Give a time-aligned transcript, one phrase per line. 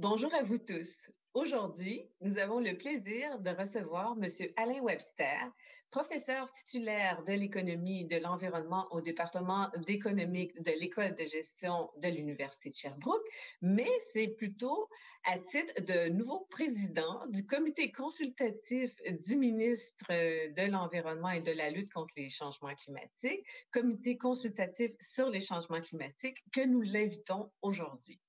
[0.00, 0.88] Bonjour à vous tous.
[1.34, 4.30] Aujourd'hui, nous avons le plaisir de recevoir M.
[4.54, 5.50] Alain Webster,
[5.90, 12.06] professeur titulaire de l'économie et de l'environnement au département d'économie de l'École de gestion de
[12.10, 13.26] l'Université de Sherbrooke,
[13.60, 14.88] mais c'est plutôt
[15.24, 18.94] à titre de nouveau président du comité consultatif
[19.26, 25.28] du ministre de l'Environnement et de la lutte contre les changements climatiques, comité consultatif sur
[25.28, 28.20] les changements climatiques, que nous l'invitons aujourd'hui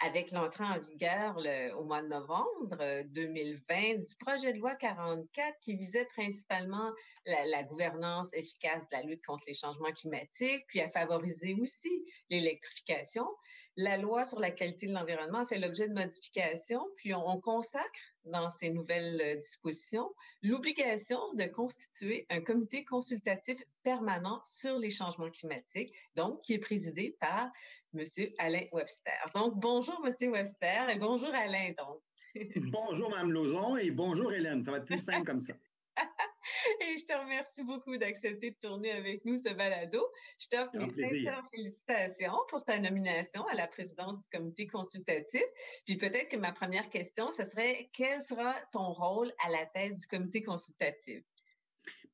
[0.00, 1.36] avec l'entrée en vigueur
[1.78, 6.90] au mois de novembre 2020 euh, du projet de loi 44 qui visait principalement
[7.26, 13.26] la, gouvernance efficace de la lutte contre les changements climatiques, puis à favoriser aussi l'électrification.
[13.76, 18.00] La loi sur la qualité de l'environnement fait l'objet de modifications, puis on, on consacre
[18.24, 20.10] dans ces nouvelles euh, dispositions
[20.42, 27.16] l'obligation de constituer un comité consultatif permanent sur les changements climatiques, donc qui est présidé
[27.20, 27.50] par
[27.94, 28.04] M.
[28.38, 29.30] Alain Webster.
[29.34, 30.32] Donc, bonjour M.
[30.32, 31.72] Webster et bonjour Alain.
[31.78, 32.02] Donc.
[32.70, 34.62] bonjour Mme Lauzon et bonjour Hélène.
[34.62, 35.54] Ça va être plus simple comme ça.
[36.80, 40.06] Et je te remercie beaucoup d'accepter de tourner avec nous ce balado.
[40.38, 45.42] Je t'offre mes sincères félicitations pour ta nomination à la présidence du comité consultatif.
[45.86, 49.94] Puis peut-être que ma première question, ce serait quel sera ton rôle à la tête
[49.94, 51.22] du comité consultatif?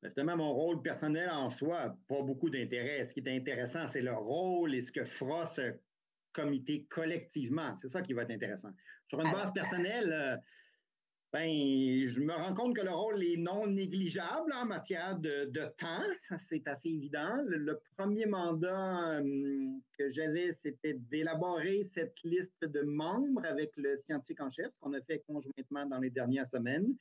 [0.03, 3.05] Évidemment, mon rôle personnel en soi, pas beaucoup d'intérêt.
[3.05, 5.73] Ce qui est intéressant, c'est le rôle et ce que fera ce
[6.31, 7.75] comité collectivement.
[7.77, 8.71] C'est ça qui va être intéressant.
[9.07, 10.37] Sur une base personnelle, euh,
[11.35, 16.01] ben, je me rends compte que le rôle est non négligeable en matière de, temps.
[16.29, 17.43] Ça, c'est assez évident.
[17.45, 24.39] Le, premier mandat hum, que j'avais, c'était d'élaborer cette liste de membres avec le scientifique
[24.39, 26.95] en chef, ce qu'on a fait conjointement dans les dernières semaines.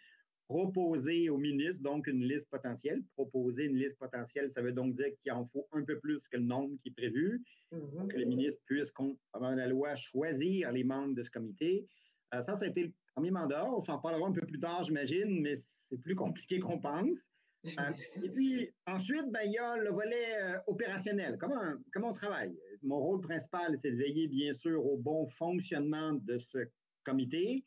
[0.49, 3.05] Proposer au ministre, donc, une liste potentielle.
[3.15, 6.39] Proposer une liste potentielle, ça veut donc dire qu'il en faut un peu plus que
[6.39, 7.41] le nombre qui est prévu,
[7.73, 8.09] mm-hmm.
[8.09, 8.93] que le ministre puisse,
[9.33, 11.87] avant la loi, choisir les membres de ce comité.
[12.35, 13.65] Euh, ça, ça a été le premier mandat.
[13.71, 17.31] On s'en parlera un peu plus tard, j'imagine, mais c'est plus compliqué qu'on pense.
[17.79, 21.39] Euh, et puis, ensuite, ben, il y a le volet euh, opérationnel.
[21.39, 22.55] Comment, comment on travaille?
[22.83, 26.59] Mon rôle principal, c'est de veiller, bien sûr, au bon fonctionnement de ce
[27.05, 27.65] comité.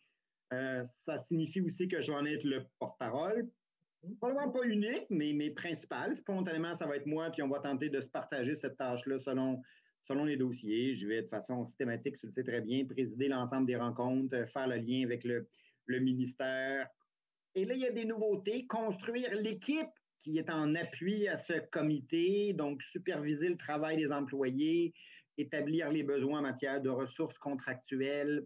[0.53, 3.50] Euh, ça signifie aussi que je vais en être le porte-parole.
[4.19, 6.16] Probablement pas unique, mais, mais principal.
[6.16, 9.61] Spontanément, ça va être moi, puis on va tenter de se partager cette tâche-là selon
[10.07, 10.95] selon les dossiers.
[10.95, 14.45] Je vais de façon systématique, tu le sais très bien, présider l'ensemble des rencontres, euh,
[14.47, 15.47] faire le lien avec le,
[15.88, 16.88] ministère.
[17.56, 18.68] Et là, il y a des nouveautés.
[18.68, 19.88] Construire l'équipe
[20.19, 24.94] qui est en appui à ce comité, donc superviser le travail des employés,
[25.38, 28.45] établir les besoins en matière de ressources contractuelles,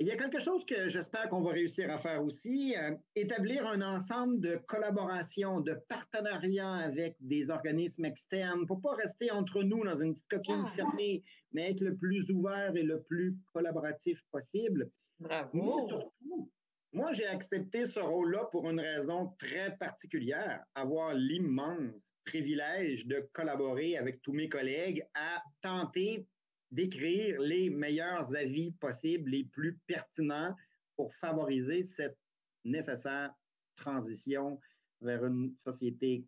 [0.00, 3.66] il y a quelque chose que j'espère qu'on va réussir à faire aussi, euh, établir
[3.66, 9.84] un ensemble de collaborations, de partenariats avec des organismes externes pour pas rester entre nous
[9.84, 10.72] dans une petite coquille ah.
[10.74, 11.22] fermée,
[11.52, 14.90] mais être le plus ouvert et le plus collaboratif possible.
[15.20, 15.48] Bravo.
[15.52, 16.50] Mais surtout,
[16.92, 23.96] moi, j'ai accepté ce rôle-là pour une raison très particulière, avoir l'immense privilège de collaborer
[23.96, 26.26] avec tous mes collègues à tenter
[26.74, 30.54] d'écrire les meilleurs avis possibles, les plus pertinents
[30.96, 32.18] pour favoriser cette
[32.64, 33.32] nécessaire
[33.76, 34.60] transition
[35.00, 36.26] vers une société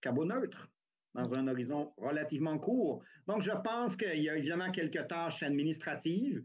[0.00, 0.68] carboneutre
[1.14, 3.04] dans un horizon relativement court.
[3.28, 6.44] Donc, je pense qu'il y a évidemment quelques tâches administratives.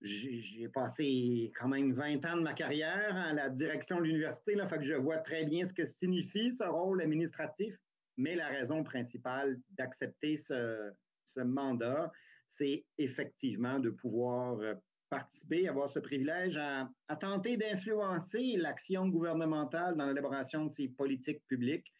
[0.00, 4.68] J'ai passé quand même 20 ans de ma carrière à la direction de l'université, là,
[4.80, 7.74] je vois très bien ce que signifie ce rôle administratif,
[8.16, 10.92] mais la raison principale d'accepter ce,
[11.24, 12.12] ce mandat,
[12.48, 14.74] c'est effectivement de pouvoir euh,
[15.10, 21.92] participer, avoir ce privilège à, tenter d'influencer l'action gouvernementale dans l'élaboration de ces politiques publiques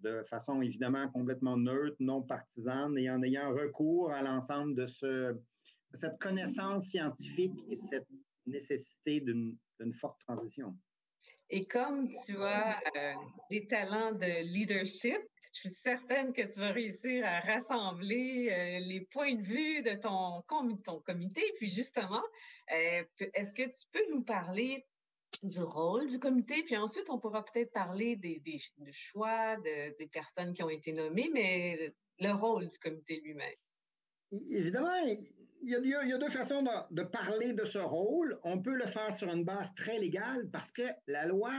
[0.00, 5.34] de façon évidemment complètement neutre, non partisane et en ayant recours à l'ensemble de, ce,
[5.94, 8.06] cette connaissance scientifique et cette
[8.46, 9.56] nécessité d'une
[9.94, 10.76] forte transition.
[11.48, 13.14] Et comme tu as euh,
[13.50, 15.22] des talents de leadership,
[15.54, 19.94] je suis certaine que tu vas réussir à rassembler euh, les points de vue de
[19.94, 21.42] ton, comité.
[21.56, 22.22] Puis justement,
[22.72, 23.04] euh,
[23.34, 24.84] est-ce que tu peux nous parler
[25.42, 28.40] du rôle du comité, puis ensuite on pourra peut-être parler des,
[28.92, 33.54] choix de, des personnes qui ont été nommées, mais le rôle du comité lui-même.
[34.30, 34.96] Évidemment,
[35.62, 38.38] il y, a, deux façons de, parler de ce rôle.
[38.44, 41.52] On peut le faire sur une base très légale parce que la loi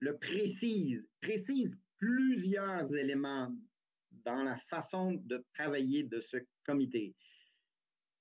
[0.00, 3.52] le précise plusieurs éléments
[4.24, 7.14] dans la façon de travailler de ce comité.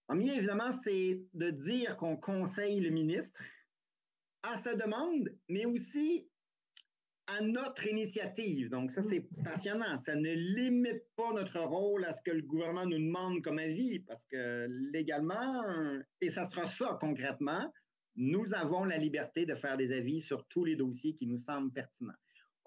[0.07, 3.41] Premier, évidemment, c'est de dire qu'on conseille le ministre
[4.43, 6.27] à sa demande, mais aussi
[7.27, 8.69] à notre initiative.
[8.69, 9.97] Donc, ça, c'est passionnant.
[9.97, 13.99] Ça ne limite pas notre rôle à ce que le gouvernement nous demande comme avis,
[13.99, 15.61] parce que légalement,
[16.21, 17.69] et ça sera ça concrètement,
[18.15, 21.71] nous avons la liberté de faire des avis sur tous les dossiers qui nous semblent
[21.73, 22.13] pertinents.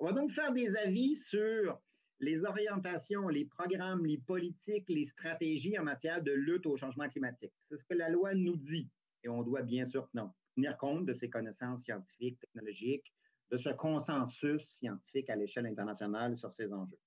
[0.00, 1.78] On va donc faire des avis sur
[2.20, 7.52] les orientations, les programmes, les politiques, les stratégies en matière de lutte au changement climatique.
[7.58, 8.88] C'est ce que la loi nous dit.
[9.22, 13.12] Et on doit bien sûr tenir compte de ces connaissances scientifiques, technologiques,
[13.50, 16.98] de ce consensus scientifique à l'échelle internationale sur ces enjeux.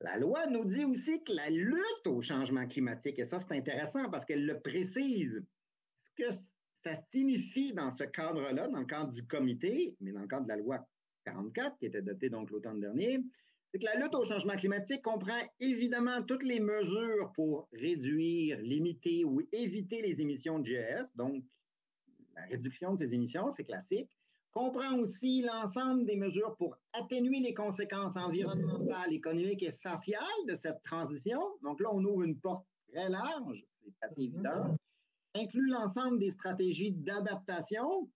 [0.00, 4.08] La loi nous dit aussi que la lutte au changement climatique, et ça c'est intéressant
[4.10, 5.44] parce qu'elle le précise,
[5.92, 6.34] ce que
[6.72, 10.48] ça signifie dans ce cadre-là, dans le cadre du comité, mais dans le cadre de
[10.48, 10.88] la loi
[11.32, 13.20] 44 qui était dotée donc l'automne dernier,
[13.70, 19.24] c'est que la lutte au changement climatique comprend évidemment toutes les mesures pour réduire, limiter
[19.24, 21.44] ou éviter les émissions de GES, donc
[22.34, 24.08] la réduction de ces émissions, c'est classique,
[24.52, 30.82] comprend aussi l'ensemble des mesures pour atténuer les conséquences environnementales, économiques et sociales de cette
[30.82, 31.40] transition.
[31.62, 34.76] Donc là, on ouvre une porte très large, c'est assez évident.
[35.34, 38.08] Inclut l'ensemble des stratégies d'adaptation,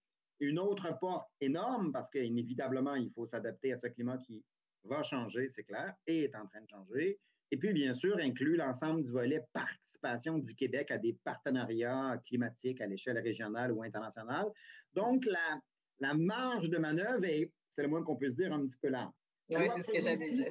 [0.42, 4.44] une autre porte énorme parce qu'inévitablement, il faut s'adapter à ce climat qui
[4.84, 7.20] va changer, c'est clair, et est en train de changer.
[7.52, 12.80] Et puis, bien sûr, inclut l'ensemble du volet participation du Québec à des partenariats climatiques
[12.80, 14.46] à l'échelle régionale ou internationale.
[14.94, 15.60] Donc, la,
[16.00, 19.12] la marge de manœuvre est, c'est le moins qu'on puisse dire, un petit peu large.
[19.50, 20.46] Oui, c'est ce que j'avais dit.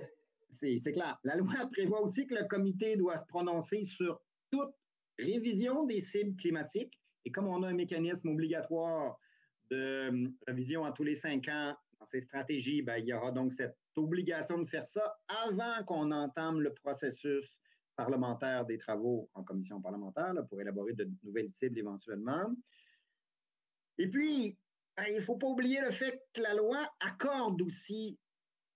[0.50, 1.20] C'est clair.
[1.24, 4.22] La loi prévoit aussi que le comité doit se prononcer sur
[4.52, 4.74] toute
[5.18, 6.98] révision des cibles climatiques.
[7.26, 9.18] Et comme on a un mécanisme obligatoire
[9.72, 13.32] de hum, révision à tous les cinq ans dans ces stratégies, ben, il y aura
[13.32, 17.60] donc cette obligation de faire ça avant qu'on entame le processus
[17.96, 22.54] parlementaire des travaux en commission parlementaire pour élaborer de nouvelles cibles éventuellement.
[23.98, 24.58] Et puis,
[24.98, 28.20] ben, il ne faut pas oublier le fait que la loi accorde aussi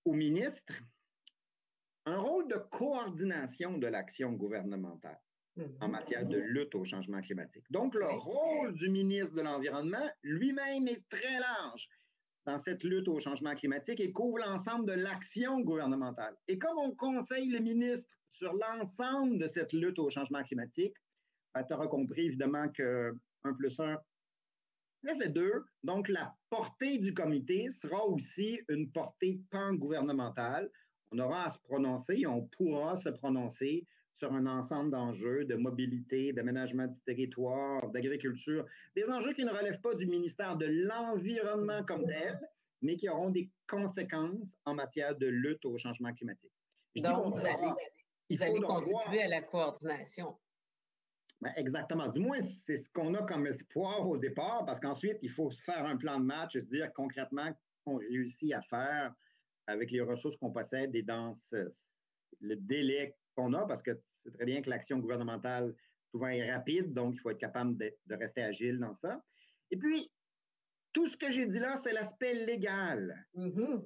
[0.04, 0.74] au ministre
[2.06, 5.18] un rôle de coordination de l'action gouvernementale
[5.80, 7.64] en matière de lutte au changement climatique.
[7.70, 11.88] Donc, le rôle du ministre de l'Environnement lui-même est très large
[12.44, 16.36] dans cette lutte au changement climatique et couvre l'ensemble de l'action gouvernementale.
[16.48, 20.94] Et comme on conseille le ministre sur l'ensemble de cette lutte au changement climatique,
[21.54, 23.12] ben, tu auras compris évidemment que
[23.44, 23.98] 1 plus 1
[25.04, 25.64] ça fait deux.
[25.84, 30.70] Donc, la portée du comité sera aussi une portée pan-gouvernementale.
[31.12, 33.86] On aura à se prononcer, on pourra se prononcer
[34.18, 38.64] sur un ensemble d'enjeux de mobilité, d'aménagement du territoire, d'agriculture,
[38.94, 42.40] des enjeux qui ne relèvent pas du ministère de l'Environnement comme tel,
[42.82, 46.52] mais qui auront des conséquences en matière de lutte au changement climatique.
[46.96, 50.36] Donc, vous allez, contribuer à la coordination.
[51.42, 52.08] Ben, exactement.
[52.08, 55.62] Du moins, c'est ce qu'on a comme espoir au départ, parce qu'ensuite, il faut se
[55.62, 57.50] faire un plan de match et se dire concrètement
[57.84, 59.14] qu'on réussit à faire
[59.66, 61.32] avec les ressources qu'on possède et dans
[62.40, 65.74] le délai qu'on a, parce que c'est très bien que l'action gouvernementale
[66.10, 69.22] souvent est rapide, donc il faut être capable de, rester agile dans ça.
[69.70, 70.10] Et puis,
[70.92, 73.14] tout ce que j'ai dit là, c'est l'aspect légal.
[73.34, 73.84] Mm-hmm.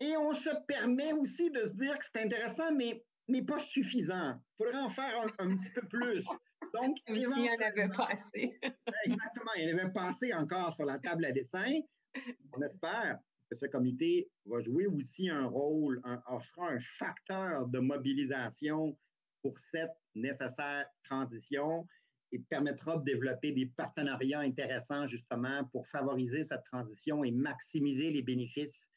[0.00, 4.34] Et on se permet aussi de se dire que c'est intéressant, mais mais pas suffisant.
[4.34, 6.24] Il faudrait en faire un, petit peu plus.
[6.74, 8.58] Donc, il y en avait pas assez.
[9.04, 11.80] exactement, il y en avait pas assez encore sur la table à dessin.
[12.52, 13.18] On espère
[13.54, 18.98] ce comité va jouer aussi un rôle, un, offrira un facteur de mobilisation
[19.42, 21.86] pour cette nécessaire transition
[22.32, 28.22] et permettra de développer des partenariats intéressants justement pour favoriser cette transition et maximiser les
[28.22, 28.90] bénéfices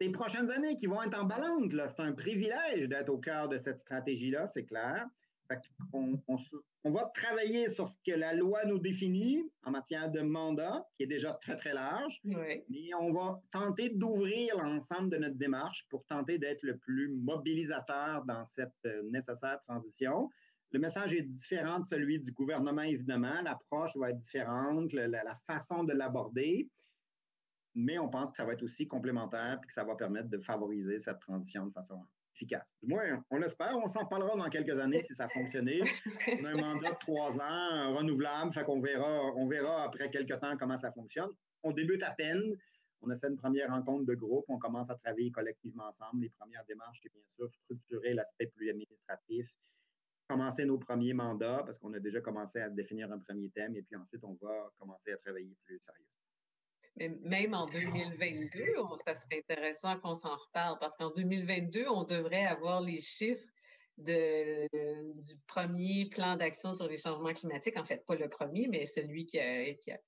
[0.00, 3.78] des prochaines années qui vont être en C'est un privilège d'être au cœur de cette
[3.78, 5.06] stratégie-là, c'est clair.
[5.92, 11.04] On, va travailler sur ce que la loi nous définit en matière de mandat, qui
[11.04, 12.20] est déjà très, très large.
[12.24, 18.24] Mais on va tenter d'ouvrir l'ensemble de notre démarche pour tenter d'être le plus mobilisateur
[18.24, 20.30] dans cette euh, nécessaire transition.
[20.72, 23.40] Le message est différent de celui du gouvernement, évidemment.
[23.42, 26.68] L'approche va être différente, la façon de l'aborder
[27.76, 30.38] mais on pense que ça va être aussi complémentaire et que ça va permettre de
[30.38, 32.02] favoriser cette transition de façon
[32.44, 33.76] Du moins, on l'espère.
[33.78, 35.82] On s'en parlera dans quelques années si ça a fonctionné.
[36.38, 40.56] On a un mandat de trois ans renouvelable, fait qu'on on verra après quelques temps
[40.58, 41.30] comment ça fonctionne.
[41.62, 42.56] On débute à peine.
[43.02, 44.44] On a fait une première rencontre de groupe.
[44.48, 46.22] On commence à travailler collectivement ensemble.
[46.22, 49.48] Les premières démarches, c'est bien sûr structurer l'aspect plus administratif,
[50.28, 53.82] commencer nos premiers mandats parce qu'on a déjà commencé à définir un premier thème et
[53.82, 56.25] puis ensuite, on va commencer à travailler plus sérieusement
[56.98, 58.64] même en 2022,
[59.04, 63.46] ça serait intéressant qu'on s'en reparle parce qu'en 2022, on devrait avoir les chiffres
[63.98, 64.66] de,
[65.22, 67.78] du premier plan d'action sur les changements climatiques.
[67.78, 69.38] En fait, pas le premier, mais celui qui,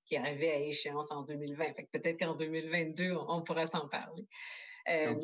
[0.05, 1.73] qui, arrivait à échéance en 2020.
[1.93, 4.27] peut-être qu'en 2022, on, pourra s'en parler.
[4.89, 5.15] Euh,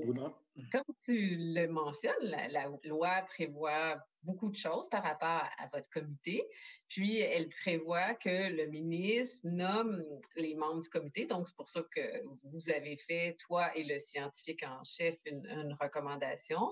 [0.71, 6.43] comme tu le mentionnes, la, loi prévoit beaucoup de choses par rapport à votre comité.
[6.89, 10.05] Puis, elle prévoit que le ministre nomme
[10.37, 11.27] les membres du comité.
[11.27, 15.75] Donc, c'est pour ça que vous avez fait, toi et le scientifique en chef, une,
[15.81, 16.71] recommandation.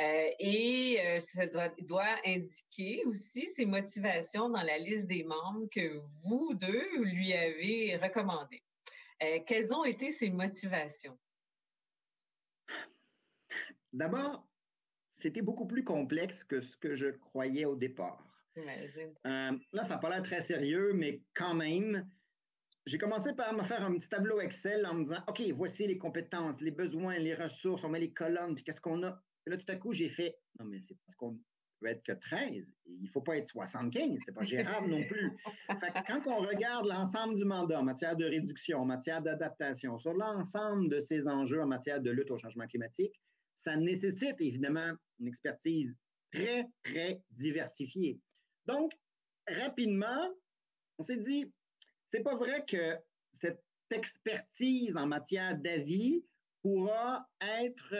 [0.00, 6.00] Euh, et euh, ça doit, indiquer aussi ses motivations dans la liste des membres que
[6.24, 8.62] vous deux lui avez recommandées.
[9.22, 11.18] Euh, quelles ont été ses motivations?
[13.92, 14.47] D'abord,
[15.18, 18.24] c'était beaucoup plus complexe que ce que je croyais au départ.
[18.56, 22.08] Euh, là, ça n'a pas l'air très sérieux, mais quand même,
[22.86, 25.98] j'ai commencé par me faire un petit tableau Excel en me disant, OK, voici les
[25.98, 29.22] compétences, les besoins, les ressources, on met les colonnes, puis qu'est-ce qu'on a?
[29.46, 31.38] là, tout à coup, j'ai fait, non, mais c'est parce qu'on
[31.80, 35.32] peut être que 13, il ne faut pas être 75, c'est pas gérable non plus.
[36.08, 40.88] quand on regarde l'ensemble du mandat en matière de réduction, en matière d'adaptation, sur l'ensemble
[40.90, 43.20] de ces enjeux en matière de lutte au changement climatique,
[43.54, 45.96] ça nécessite évidemment une expertise
[46.32, 48.20] très, très diversifiée.
[48.66, 48.92] Donc,
[49.48, 50.28] rapidement,
[50.98, 51.50] on s'est dit,
[52.06, 52.96] c'est pas vrai que
[53.32, 56.24] cette expertise en matière d'avis
[56.62, 57.94] pourra être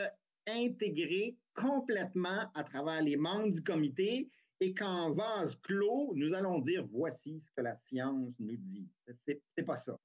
[0.47, 6.85] intégrée complètement à travers les membres du comité et qu'en vase clos, nous allons dire
[6.87, 8.87] voici ce que la science nous dit.
[9.25, 9.97] C'est pas ça.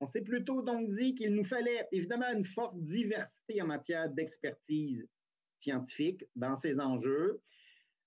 [0.00, 5.08] On s'est plutôt donc dit qu'il nous fallait évidemment une forte diversité en matière d'expertise
[5.64, 7.40] scientifique dans ces enjeux,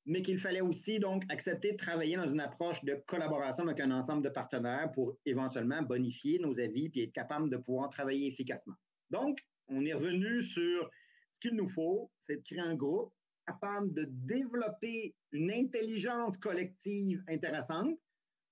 [0.06, 3.92] mais qu'il fallait aussi donc accepter de travailler dans une approche de collaboration avec un
[3.92, 8.76] ensemble de partenaires pour éventuellement bonifier nos avis et être capable de pouvoir travailler efficacement.
[9.10, 10.90] Donc, on est revenu sur
[11.32, 13.14] ce qu'il nous faut, c'est de créer un groupe
[13.46, 17.98] capable de développer une intelligence collective intéressante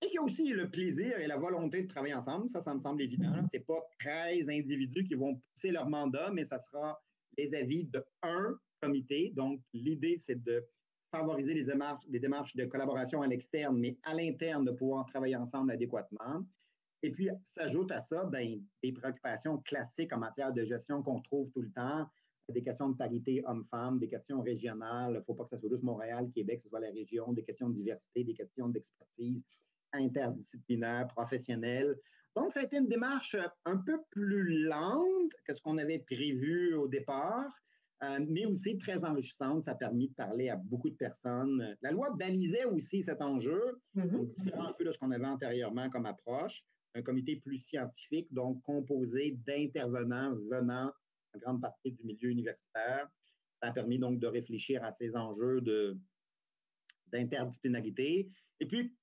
[0.02, 2.48] et qui a aussi le plaisir et la volonté de travailler ensemble.
[2.50, 3.34] Ça, ça me semble évident.
[3.50, 7.02] Ce n'est pas 13 individus qui vont pousser leur mandat, mais ça sera
[7.38, 8.58] les avis de un
[9.34, 10.66] Donc, l'idée, c'est de
[11.12, 15.36] favoriser les démarches, les démarches de collaboration à l'externe, mais à l'interne, de pouvoir travailler
[15.36, 16.46] ensemble adéquatement.
[17.04, 21.52] Et puis, s'ajoute à ça ben, des préoccupations classiques en matière de gestion qu'on trouve
[21.52, 22.08] tout le temps,
[22.50, 25.14] des questions de parité homme-femme, des questions régionales.
[25.14, 27.34] Il ne faut pas que ce soit juste Montréal, Québec, que ce soit la région,
[27.34, 29.44] des questions de diversité, des questions d'expertise
[29.94, 31.96] interdisciplinaire, professionnelle.
[32.36, 36.76] Donc, ça a été une démarche un peu plus lente que ce qu'on avait prévu
[36.76, 37.50] au départ,
[38.04, 39.64] euh, mais aussi très enrichissante.
[39.64, 41.76] Ça a permis de parler à beaucoup de personnes.
[41.82, 44.26] La loi balisait aussi cet enjeu, mm-hmm.
[44.26, 46.64] différent un peu de ce qu'on avait antérieurement comme approche.
[46.94, 50.92] Un comité plus scientifique, donc composé d'intervenants venant
[51.34, 53.08] en grande partie du milieu universitaire.
[53.54, 55.62] Ça a permis donc de réfléchir à ces enjeux
[57.12, 58.30] d'interdisciplinarité.
[58.60, 58.94] Et puis,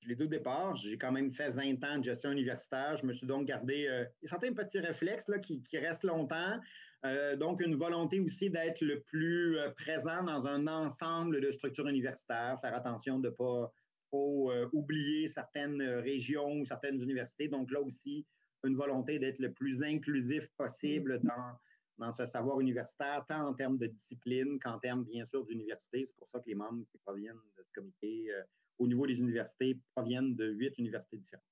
[0.00, 2.96] je l'ai dit au départ, j'ai quand même fait 20 ans de gestion universitaire.
[2.96, 6.60] Je me suis donc gardé euh, certains petits réflexes là, qui, qui restent longtemps.
[7.04, 11.86] Euh, donc, une volonté aussi d'être le plus euh, présent dans un ensemble de structures
[11.88, 13.72] universitaires, faire attention de ne pas
[14.10, 17.48] trop euh, oublier certaines régions ou certaines universités.
[17.48, 18.26] Donc, là aussi,
[18.64, 21.58] une volonté d'être le plus inclusif possible dans,
[21.98, 26.06] dans ce savoir universitaire, tant en termes de discipline qu'en termes, bien sûr, d'université.
[26.06, 28.28] C'est pour ça que les membres qui proviennent de ce comité
[28.78, 31.44] au niveau des universités proviennent de huit universités différentes.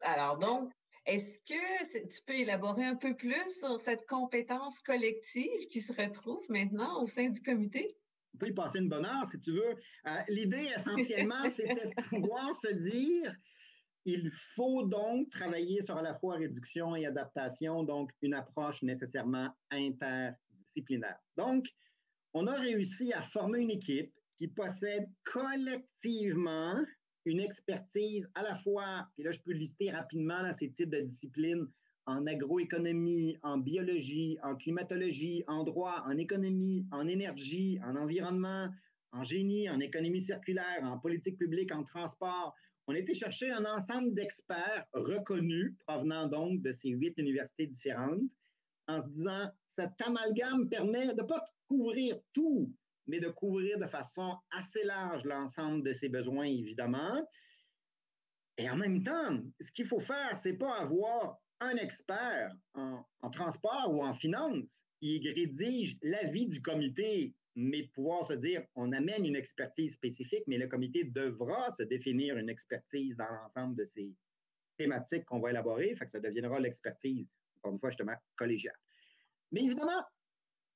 [0.00, 0.72] Alors donc,
[1.06, 6.44] est-ce que tu peux élaborer un peu plus sur cette compétence collective qui se retrouve
[6.50, 7.88] maintenant au sein du comité?
[8.34, 9.74] On peut y passer une bonne heure si tu veux.
[10.06, 13.34] Euh, l'idée essentiellement, c'était de pouvoir se dire
[14.04, 19.50] il faut donc travailler sur à la fois réduction et adaptation, donc une approche nécessairement
[19.70, 21.18] interdisciplinaire.
[21.36, 21.66] Donc,
[22.32, 26.76] on a réussi à former une équipe qui possède collectivement
[27.28, 31.00] une expertise à la fois, puis là, je peux lister rapidement là, ces types de
[31.00, 31.66] disciplines
[32.06, 38.68] en agroéconomie, en biologie, en climatologie, en droit, en économie, en énergie, en environnement,
[39.12, 42.54] en génie, en économie circulaire, en politique publique, en transport.
[42.86, 48.22] On a été chercher un ensemble d'experts reconnus provenant donc de ces huit universités différentes
[48.86, 52.72] en se disant, cet amalgame permet de ne pas couvrir tout,
[53.08, 57.26] mais de couvrir de façon assez large l'ensemble de ses besoins, évidemment.
[58.58, 63.92] Et en même temps, ce qu'il faut faire, c'est pas avoir un expert en, transport
[63.92, 69.24] ou en finance qui rédige l'avis du comité, mais de pouvoir se dire, on amène
[69.24, 74.14] une expertise spécifique, mais le comité devra se définir une expertise dans l'ensemble de ces
[74.76, 78.78] thématiques qu'on va élaborer, ça deviendra l'expertise, encore une fois, justement, collégiale.
[79.50, 80.04] Mais évidemment,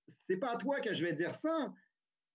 [0.06, 1.72] c'est pas à toi que je vais dire ça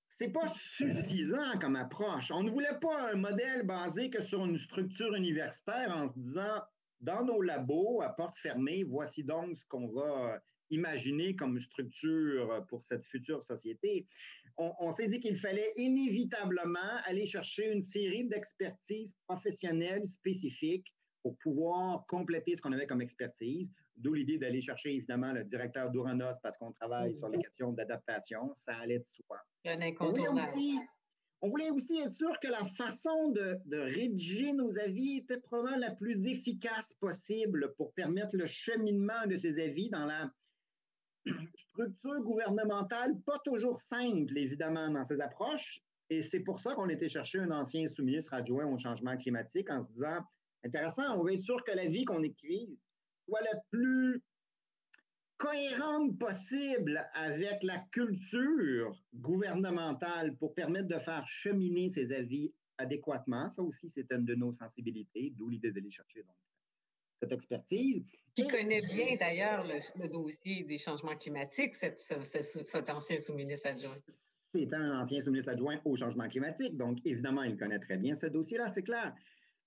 [0.07, 2.31] c'est pas suffisant comme approche.
[2.31, 6.61] On ne voulait pas un modèle basé que sur une structure universitaire en se disant,
[7.01, 12.83] dans nos labos, à porte fermée, voici donc ce qu'on va imaginer comme structure pour
[12.83, 14.05] cette future société.
[14.57, 22.05] on, s'est dit qu'il fallait inévitablement aller chercher une série d'expertises professionnelles spécifiques pour pouvoir
[22.07, 26.57] compléter ce qu'on avait comme expertise, d'où l'idée d'aller chercher évidemment le directeur d'Ouranos parce
[26.57, 29.37] qu'on travaille sur les questions d'adaptation, ça allait de soi.
[29.65, 30.51] Un incontournable.
[31.41, 35.91] On voulait aussi être sûr que la façon de, rédiger nos avis était probablement la
[35.91, 40.31] plus efficace possible pour permettre le cheminement de ces avis dans la
[41.53, 45.81] structure gouvernementale, pas toujours simple, évidemment, dans ces approches.
[46.09, 49.83] Et c'est pour ça qu'on était chercher un ancien sous-ministre adjoint au changement climatique en
[49.83, 50.23] se disant,
[50.65, 52.79] intéressant, on veut être sûr que la vie qu'on écrit
[53.27, 54.24] soit la plus
[55.38, 63.50] cohérente possible avec la culture gouvernementale pour permettre de faire cheminer ses avis adéquatement.
[63.50, 66.36] Ça aussi, c'est une de nos sensibilités, d'où l'idée d'aller chercher donc,
[67.15, 68.03] cette expertise.
[68.36, 72.00] Qui connaît bien d'ailleurs le, dossier des changements climatiques, cet,
[72.89, 73.98] ancien sous-ministre adjoint.
[74.53, 78.27] C'est un ancien sous-ministre adjoint au changement climatique, donc évidemment, il connaît très bien ce
[78.27, 79.13] dossier-là, c'est clair.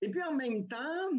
[0.01, 1.09] Et puis en même temps,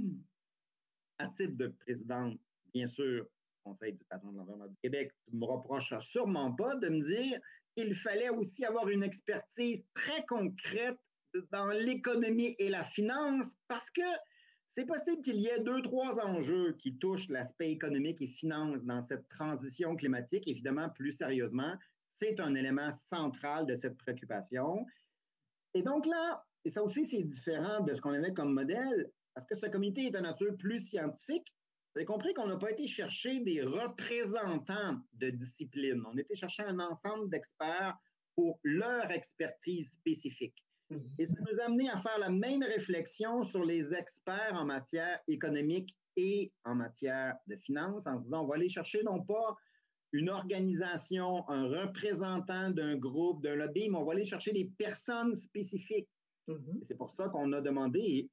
[1.18, 2.32] à titre de président,
[2.72, 3.26] bien sûr,
[3.64, 7.00] Conseil du patron de l'environnement du Québec, tu ne me reprocheras sûrement pas de me
[7.00, 7.40] dire
[7.76, 10.98] qu'il fallait aussi avoir une expertise très concrète
[11.52, 14.02] dans l'économie et la finance parce que
[14.66, 19.00] c'est possible qu'il y ait deux, trois enjeux qui touchent l'aspect économique et finance dans
[19.00, 20.48] cette transition climatique.
[20.48, 21.74] Évidemment, plus sérieusement,
[22.18, 24.86] c'est un élément central de cette préoccupation.
[25.74, 29.46] Et donc là, et ça aussi, c'est différent de ce qu'on avait comme modèle, parce
[29.46, 31.46] que ce comité est de nature plus scientifique,
[31.94, 36.02] vous avez compris qu'on n'a pas été chercher des représentants de discipline.
[36.06, 37.98] On été chercher un ensemble d'experts
[38.34, 40.64] pour leur expertise spécifique.
[40.88, 41.10] Mhm.
[41.18, 45.20] Et ça nous a amené à faire la même réflexion sur les experts en matière
[45.28, 49.56] économique et en matière de finances, en se disant, on va aller chercher non pas
[50.12, 55.34] une organisation, un représentant d'un groupe, d'un lobby, mais on va aller chercher des personnes
[55.34, 56.08] spécifiques.
[56.48, 56.80] Mhm.
[56.82, 58.28] C'est pour ça qu'on a demandé,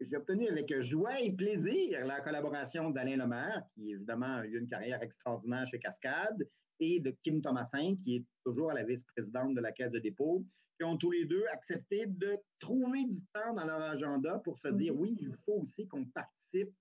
[0.00, 4.66] j'ai obtenu avec joie et plaisir la collaboration d'Alain Lemaire, qui évidemment a eu une
[4.66, 6.48] carrière extraordinaire chez Cascade,
[6.80, 10.46] et de Kim Thomasin, qui est toujours à la vice-présidente de la Caisse de dépôt,
[10.78, 14.68] qui ont tous les deux accepté de trouver du temps dans leur agenda pour se
[14.68, 15.00] dire mhm.
[15.00, 16.72] oui, il faut aussi qu'on participe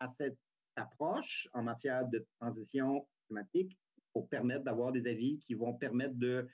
[0.00, 0.38] à cette
[0.76, 3.78] approche en matière de transition climatique
[4.12, 6.48] pour permettre d'avoir des avis qui vont permettre de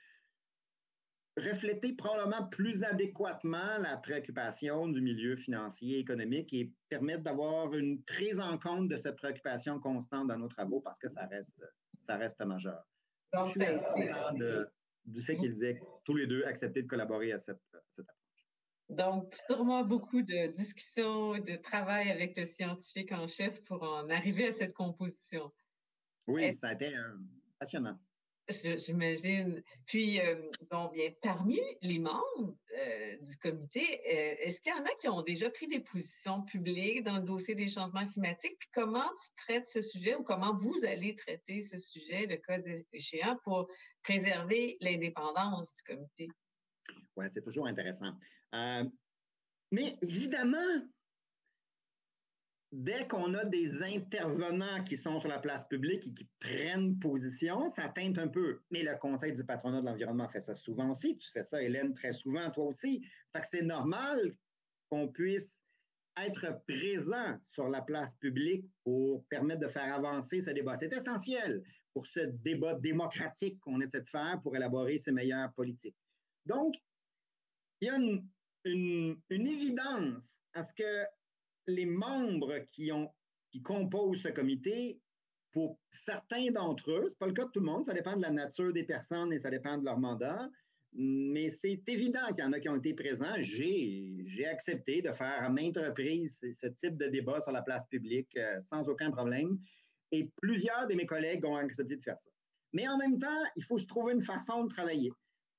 [1.37, 8.03] refléter probablement plus adéquatement la préoccupation du milieu financier et économique et permettre d'avoir une
[8.03, 11.63] prise en compte de cette préoccupation constante dans nos travaux parce que ça reste,
[12.01, 12.83] ça reste majeur.
[13.33, 14.33] Je suis assez content
[15.05, 18.17] du fait qu'ils aient tous les deux accepté de collaborer à cette, cette approche.
[18.89, 24.47] Donc, sûrement beaucoup de discussions de travail avec le scientifique en chef pour en arriver
[24.47, 25.51] à cette composition.
[26.27, 26.93] Oui, ça a été
[27.57, 27.97] passionnant.
[28.51, 29.63] J'imagine.
[29.85, 30.35] Puis, euh,
[30.69, 35.07] bon, bien, parmi les membres euh, du comité, euh, est-ce qu'il y en a qui
[35.07, 38.57] ont déjà pris des positions publiques dans le dossier des changements climatiques?
[38.59, 42.59] Puis, comment tu traites ce sujet ou comment vous allez traiter ce sujet, le cas
[42.93, 43.67] échéant, pour
[44.03, 46.27] préserver l'indépendance du comité?
[47.15, 48.13] Oui, c'est toujours intéressant.
[49.71, 50.57] mais évidemment,
[52.71, 57.67] dès qu'on a des intervenants qui sont sur la place publique et qui prennent position,
[57.69, 58.61] ça teinte un peu.
[58.71, 61.17] Mais le Conseil du patronat de l'environnement fait ça souvent aussi.
[61.17, 63.05] Tu fais ça, Hélène, très souvent, toi aussi.
[63.33, 64.35] Fait que c'est normal
[64.89, 65.65] qu'on puisse
[66.17, 70.75] être présent sur la place publique pour permettre de faire avancer ce débat.
[70.77, 75.95] C'est essentiel pour ce débat démocratique qu'on essaie de faire pour élaborer ces meilleures politiques.
[76.45, 76.75] Donc,
[77.81, 78.25] il y a une,
[78.65, 81.05] une évidence à ce que
[81.67, 83.09] les membres qui, ont,
[83.51, 84.99] qui composent ce comité,
[85.51, 88.15] pour certains d'entre eux, ce n'est pas le cas de tout le monde, ça dépend
[88.15, 90.49] de la nature des personnes et ça dépend de leur mandat,
[90.93, 93.35] mais c'est évident qu'il y en a qui ont été présents.
[93.39, 98.35] J'ai accepté de faire à maintes reprises ce type de débat sur la place publique
[98.37, 99.57] euh, sans aucun problème.
[100.11, 102.31] Et plusieurs de mes collègues ont accepté de faire ça.
[102.73, 105.11] Mais en même temps, il faut se trouver une façon de travailler.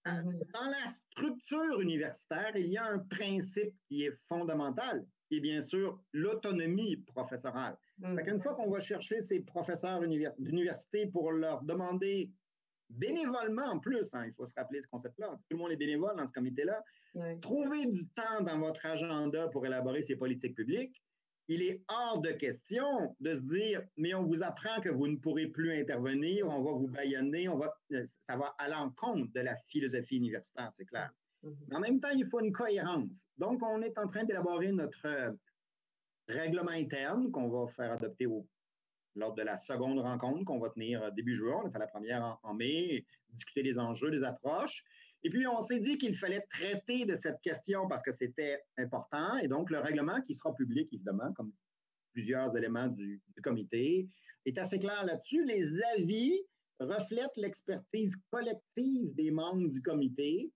[0.07, 0.53] Euh, mm-hmm.
[0.53, 5.99] Dans la structure universitaire, il y a un principe qui est fondamental, et bien sûr
[6.13, 7.77] l'autonomie professorale.
[7.99, 8.19] Mmh.
[8.27, 10.01] Une fois qu'on va chercher ces professeurs
[10.39, 12.31] d'université pour leur demander
[12.91, 16.15] bénévolement en plus, hein, il faut se rappeler ce concept-là, tout le monde est bénévole
[16.17, 16.85] dans ce comité-là,
[17.41, 21.03] trouver du temps dans votre agenda pour élaborer ces politiques publiques,
[21.49, 25.17] il est hors de question de se dire, mais on vous apprend que vous ne
[25.17, 29.41] pourrez plus intervenir, on va vous baïonner, on va, euh, ça va à l'encontre de
[29.41, 31.11] la philosophie universitaire, c'est clair.
[31.43, 31.57] Mhm.
[31.73, 33.29] en même temps, il faut une cohérence.
[33.39, 35.33] Donc, on est en train d'élaborer notre euh,
[36.29, 38.27] règlement interne qu'on va faire adopter
[39.15, 41.61] lors de la seconde rencontre qu'on va tenir euh, début juin.
[41.63, 44.85] On a fait la première en, mai, discuter des enjeux, des approches.
[45.25, 49.37] Et puis, on s'est dit qu'il fallait traiter de cette question parce que c'était important.
[49.39, 51.53] Et donc, le règlement qui sera public, évidemment, comme
[52.13, 54.09] plusieurs éléments du comité,
[54.45, 55.45] est assez clair là-dessus.
[55.45, 56.41] Les avis
[56.81, 60.51] reflètent l'expertise collective des membres du comité.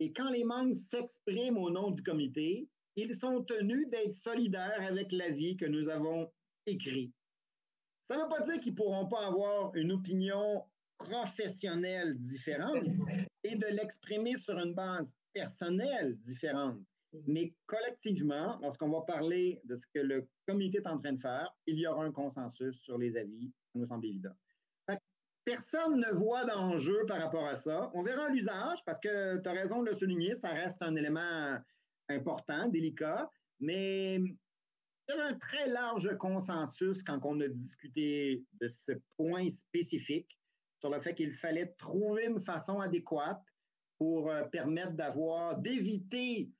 [0.00, 5.12] Et quand les membres s'expriment au nom du comité, ils sont tenus d'être solidaires avec
[5.12, 6.30] l'avis que nous avons
[6.66, 7.12] écrit.
[8.00, 10.64] Ça ne veut pas dire qu'ils ne pourront pas avoir une opinion
[10.98, 12.84] professionnelle différente
[13.44, 16.80] et de l'exprimer sur une base personnelle différente.
[17.26, 21.54] Mais collectivement, lorsqu'on va parler de ce que le comité est en train de faire,
[21.66, 23.50] il y aura un consensus sur les avis.
[23.72, 24.34] Ça nous semble évident.
[25.48, 27.90] Personne ne voit d'enjeu par rapport à ça.
[27.94, 31.56] On verra l'usage parce que tu as raison de le souligner, ça reste un élément
[32.10, 34.36] important, délicat, mais il
[35.08, 40.38] y a un très large consensus quand on a discuté de ce point spécifique
[40.80, 43.42] sur le fait qu'il fallait trouver une façon adéquate
[43.96, 46.52] pour euh, permettre d'avoir, d'éviter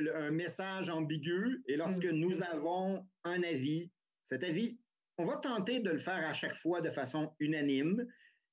[0.00, 1.64] un message ambigu.
[1.66, 2.16] Et lorsque mm.
[2.16, 3.90] nous avons un avis,
[4.22, 4.78] cet avis,
[5.18, 8.06] on va tenter de le faire à chaque fois de façon unanime,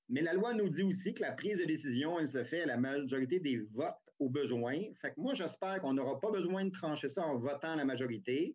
[0.10, 2.66] mais la loi nous dit aussi que la prise de décision, elle se fait à
[2.66, 4.78] la majorité des votes au besoin.
[5.02, 8.54] Fait que moi, j'espère qu'on n'aura pas besoin de trancher ça en votant la majorité.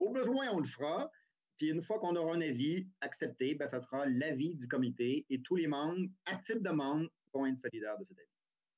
[0.00, 1.10] Au besoin, on le fera.
[1.58, 5.40] Puis une fois qu'on aura un avis accepté, ben, ça sera l'avis du comité et
[5.42, 8.28] tous les membres, à titre de membre, vont être solidaires de cet avis.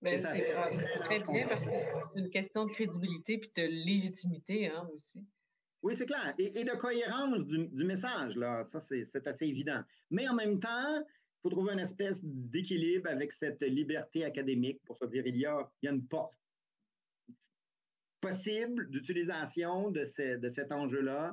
[0.03, 4.87] Ben, c'est très bien parce que c'est une question de crédibilité puis de légitimité hein,
[4.93, 5.27] aussi.
[5.87, 6.35] Oui, c'est clair.
[6.37, 9.81] Et, de cohérence du, message, là, ça, c'est assez évident.
[10.11, 11.01] Mais en même temps,
[11.41, 15.71] faut trouver une espèce d'équilibre avec cette liberté académique pour se dire il y a,
[15.83, 16.37] il une porte
[18.21, 21.33] possible d'utilisation de, cet enjeu-là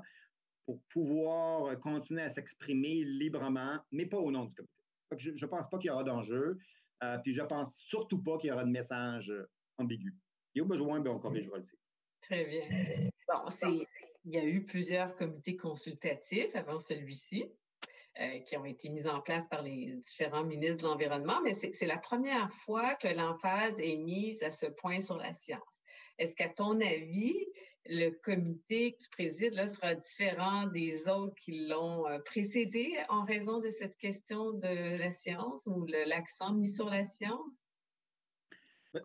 [0.67, 5.33] pour pouvoir continuer à s'exprimer librement, mais pas au nom du comité.
[5.35, 6.59] Je ne pense pas qu'il y aura d'enjeu,
[7.03, 9.33] euh, puis je ne pense surtout pas qu'il y aura de message
[9.79, 10.13] ambigu.
[10.53, 11.63] Il y a besoin, bien, on corrigera le
[12.21, 13.09] Très bien.
[13.27, 13.49] Bon,
[14.25, 17.45] il y a eu plusieurs comités consultatifs avant celui-ci.
[18.19, 21.87] Euh, qui ont été mises en place par les différents ministres de l'Environnement, mais c'est
[21.87, 25.81] la première fois que l'emphase est mise à ce point sur la science.
[26.19, 27.35] Est-ce qu'à ton avis,
[27.87, 33.23] le comité que tu présides là, sera différent des autres qui l'ont euh, précédé en
[33.23, 37.71] raison de cette question de la science ou l'accent mis sur la science?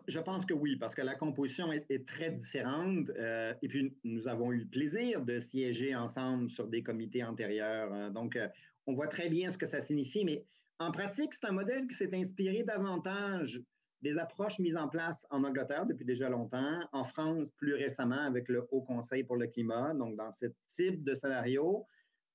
[0.07, 3.09] Je pense que oui, parce que la composition est, très différente.
[3.17, 7.91] Euh, et puis, nous avons eu le plaisir de siéger ensemble sur des comités antérieurs.
[7.91, 8.11] Hein.
[8.11, 8.37] donc,
[8.85, 10.45] on voit très bien ce que ça signifie, mais
[10.79, 13.61] en pratique, c'est un modèle qui s'est inspiré davantage
[14.01, 18.47] des approches mises en place en Angleterre depuis déjà longtemps, en France plus récemment avec
[18.47, 19.93] le Haut Conseil pour le climat.
[19.93, 21.85] Donc, dans ce type de scénario,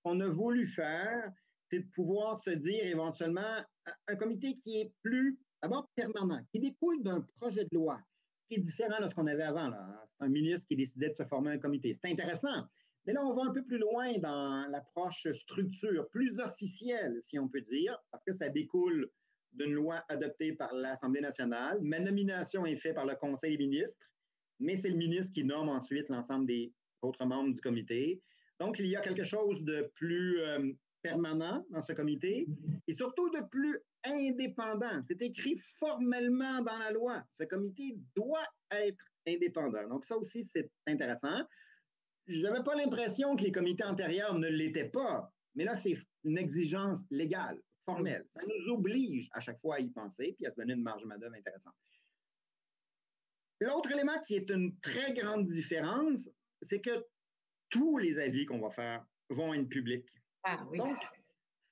[0.04, 1.32] on a voulu faire,
[1.70, 3.64] c'est de pouvoir se dire éventuellement
[4.06, 7.98] un comité qui est plus, d'abord permanent, qui découle d'un projet de loi,
[8.46, 9.72] qui est différent de ce qu'on avait avant.
[10.05, 11.94] C'est un ministre qui décidait de se former un comité.
[11.94, 12.68] C'est intéressant,
[13.07, 17.48] mais là, on va un peu plus loin dans l'approche structure, plus officielle, si on
[17.48, 19.09] peut dire, parce que ça découle
[19.55, 21.79] d'une loi adoptée par l'Assemblée nationale.
[21.81, 24.07] Ma nomination est faite par le Conseil des ministres,
[24.61, 28.20] mais c'est le ministre qui nomme ensuite l'ensemble des autres membres du comité.
[28.61, 32.46] Donc, il y a quelque chose de plus euh, permanent dans ce comité
[32.87, 35.02] et surtout de plus indépendant.
[35.02, 37.22] C'est écrit formellement dans la loi.
[37.28, 39.88] Ce comité doit être indépendant.
[39.88, 41.44] Donc, ça aussi, c'est intéressant
[42.26, 46.38] je n'avais pas l'impression que les comités antérieurs ne l'étaient pas, mais là, c'est une
[46.38, 48.24] exigence légale, formelle.
[48.28, 51.02] Ça nous oblige à chaque fois à y penser puis à se donner une marge
[51.02, 51.74] de manœuvre intéressante.
[53.60, 56.28] L'autre élément qui est une très grande différence,
[56.60, 57.04] c'est que
[57.68, 60.08] tous les avis qu'on va faire vont être publics.
[60.42, 60.78] Ah, oui.
[60.78, 60.98] Donc,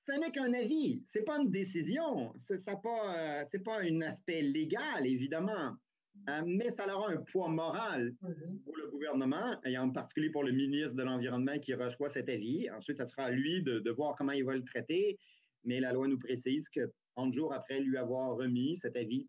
[0.07, 4.01] ce n'est qu'un avis, ce n'est pas une décision, ce n'est pas, euh, pas un
[4.01, 5.77] aspect légal, évidemment.
[6.29, 8.59] Euh, mais ça aura un poids moral mm-hmm.
[8.65, 12.71] pour le gouvernement, et en particulier pour le ministre de l'Environnement qui reçoit cet avis.
[12.71, 15.19] Ensuite, ça sera à lui de, voir comment il va le traiter.
[15.65, 19.29] Mais la loi nous précise que 30 jours après lui avoir remis cet avis,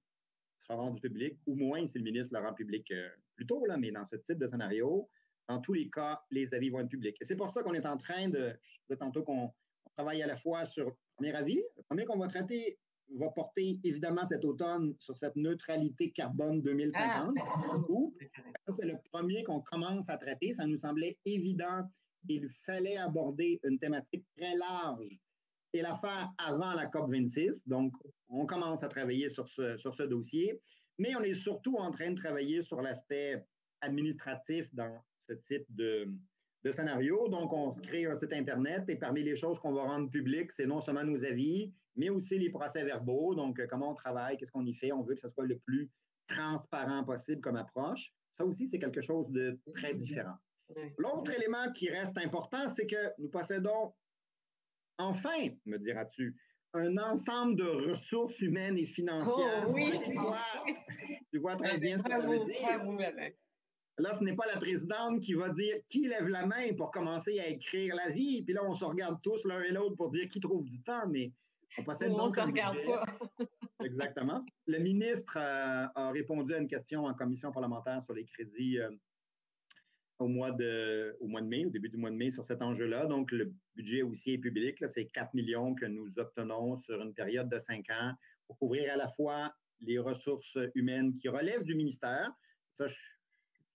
[0.57, 3.77] sera rendu public, ou moins si le ministre le rend public euh, plus tôt, là,
[3.77, 5.09] mais dans ce type de scénario,
[5.49, 7.17] dans tous les cas, les avis vont être publics.
[7.21, 9.51] Et c'est pour ça qu'on est en train de, je disais tantôt qu'on
[9.95, 12.77] travaille à la fois sur le premier avis, le premier qu'on va traiter
[13.15, 17.35] va porter évidemment cet automne sur cette neutralité carbone 2050.
[17.37, 20.53] Ah, c'est le premier qu'on commence à traiter.
[20.53, 21.83] Ça nous semblait évident
[22.27, 25.09] qu'il fallait aborder une thématique très large
[25.73, 27.63] et la faire avant la COP26.
[27.67, 27.93] Donc,
[28.29, 30.61] on commence à travailler sur ce, sur ce dossier,
[30.97, 33.45] mais on est surtout en train de travailler sur l'aspect
[33.81, 36.07] administratif dans ce type de,
[36.63, 37.27] de scénario.
[37.27, 40.51] Donc, on se crée un site Internet et parmi les choses qu'on va rendre publiques,
[40.51, 43.35] c'est non seulement nos avis, mais aussi les procès-verbaux.
[43.35, 44.91] Donc, euh, comment on travaille, qu'est-ce qu'on y fait.
[44.91, 45.91] On veut que ce soit le plus
[46.27, 48.13] transparent possible comme approche.
[48.31, 50.35] Ça aussi, c'est quelque chose de très différent.
[50.97, 53.93] L'autre élément qui reste important, c'est que nous possédons,
[54.97, 56.35] enfin, me diras-tu,
[56.73, 59.65] un ensemble de ressources humaines et financières.
[59.67, 59.91] Oh, oui.
[61.31, 63.42] Tu vois très bien ce que ça veut dire.
[63.99, 67.39] Là, ce n'est pas la présidente qui va dire qui lève la main pour commencer
[67.39, 70.27] à écrire la vie, puis là, on se regarde tous l'un et l'autre pour dire
[70.29, 71.31] qui trouve du temps, mais
[71.77, 73.03] on possède on se regarde pas.
[73.85, 74.43] Exactement.
[74.67, 78.89] Le ministre euh, a répondu à une question en commission parlementaire sur les crédits euh,
[80.19, 82.61] au, mois de, au mois de mai, au début du mois de mai, sur cet
[82.61, 83.05] enjeu-là.
[83.05, 84.77] Donc, le budget aussi est public.
[84.87, 88.13] C'est 4 millions que nous obtenons sur une période de 5 ans
[88.47, 92.31] pour couvrir à la fois les ressources humaines qui relèvent du ministère.
[92.71, 93.12] Ça, je suis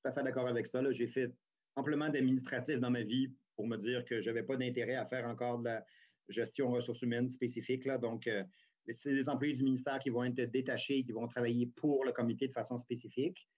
[0.02, 0.80] tout à fait d'accord avec ça.
[0.92, 1.32] J'ai fait
[1.76, 5.26] amplement d'administratif dans ma vie pour me dire que je n'avais pas d'intérêt à faire
[5.26, 5.84] encore de la
[6.28, 7.84] gestion ressources humaines spécifique.
[7.84, 7.98] Là.
[7.98, 8.44] Donc, euh,
[8.90, 12.48] c'est les employés du ministère qui vont être détachés, qui vont travailler pour le comité
[12.48, 13.48] de façon spécifique.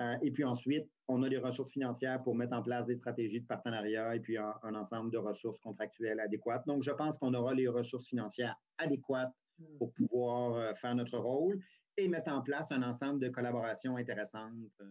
[0.00, 3.40] Euh, et puis ensuite, on a des ressources financières pour mettre en place des stratégies
[3.40, 6.66] de partenariat et puis un, ensemble de ressources contractuelles adéquates.
[6.66, 9.78] Donc, je pense qu'on aura les ressources financières adéquates hmm.
[9.78, 11.58] pour pouvoir euh, faire notre rôle
[11.96, 14.84] et mettre en place un ensemble de collaborations intéressantes euh,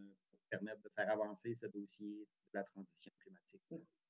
[0.57, 3.61] permettre de faire avancer ce dossier de la transition climatique.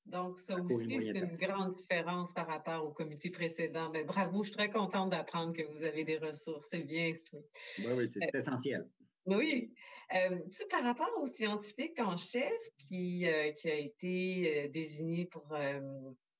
[0.06, 3.90] Donc, ça aussi, c'est une grande différence par rapport au comité précédent.
[3.92, 6.66] Mais bravo, je suis très contente d'apprendre que vous avez des ressources.
[6.70, 7.38] C'est bien ça.
[7.78, 8.88] Oui, oui, c'est essentiel.
[9.26, 9.74] Oui.
[10.14, 15.26] Euh, tu par rapport au scientifique en chef qui, euh, qui a été euh, désigné
[15.26, 15.52] pour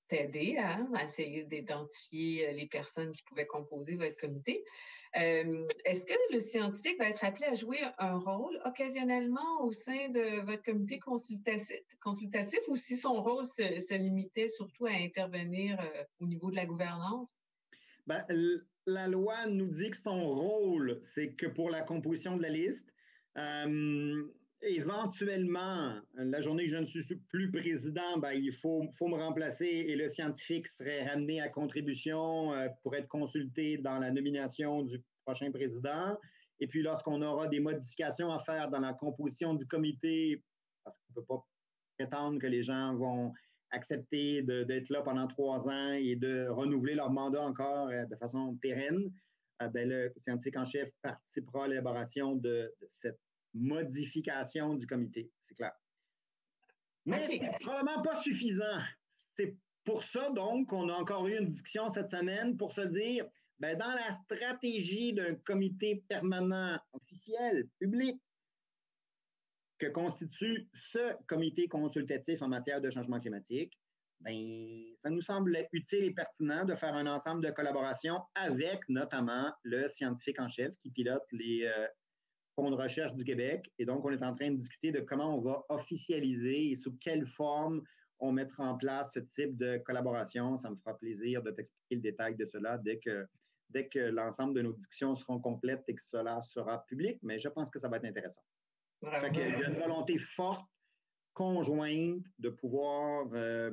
[0.09, 4.65] t'aider hein, à essayer d'identifier les personnes qui pouvaient composer votre comité,
[5.15, 10.45] est-ce que le scientifique va être appelé à jouer un rôle occasionnellement au sein de
[10.45, 15.79] votre comité consultatif, ou si son rôle se, limitait surtout à intervenir
[16.21, 17.33] au niveau de la gouvernance?
[18.07, 18.25] Ben,
[18.87, 22.89] la loi nous dit que son rôle, c'est que pour la composition de la liste,
[23.37, 24.25] euh,
[24.67, 29.97] éventuellement, la journée que je ne suis plus président, ben, il faut, me remplacer et
[29.97, 35.51] le scientifique serait ramené à contribution euh, pour être consulté dans la nomination du prochain
[35.51, 36.17] président.
[36.61, 40.43] Et puis, lorsqu'on aura des modifications à faire dans la composition du comité,
[40.85, 41.47] parce qu'on ne peut pas
[41.99, 43.33] prétendre que les gens vont
[43.71, 48.57] accepter d'être là pendant trois ans et de renouveler leur mandat encore euh, de façon
[48.63, 49.13] pérenne,
[49.63, 53.19] euh, ben, le scientifique en chef participera à l'élaboration de, cette
[53.57, 55.73] modification du comité, c'est clair.
[57.05, 58.83] Mais c'est probablement pas suffisant.
[59.37, 63.27] C'est pour ça, donc, qu'on a encore eu une discussion cette semaine pour se dire,
[63.59, 68.21] ben, dans la stratégie d'un comité permanent officiel, public,
[69.79, 73.79] que constitue ce comité consultatif en matière de changement climatique,
[74.21, 79.53] bien, ça nous semble utile et pertinent de faire un ensemble de collaborations avec notamment
[79.63, 81.87] le scientifique en chef qui pilote les euh,
[82.57, 83.71] fonds de recherche du Québec.
[83.79, 86.97] Et donc, on est en train de discuter de comment on va officialiser et sous
[86.97, 87.83] quelle forme
[88.19, 90.57] on mettra en place ce type de collaboration.
[90.57, 93.27] Ça me fera plaisir de t'expliquer le détail de cela dès que,
[93.71, 97.49] dès que l'ensemble de nos discussions seront complètes et que cela sera public, mais je
[97.49, 98.43] pense que ça va être intéressant.
[99.03, 100.67] Il y a une volonté forte,
[101.35, 103.71] conjointe, de pouvoir euh,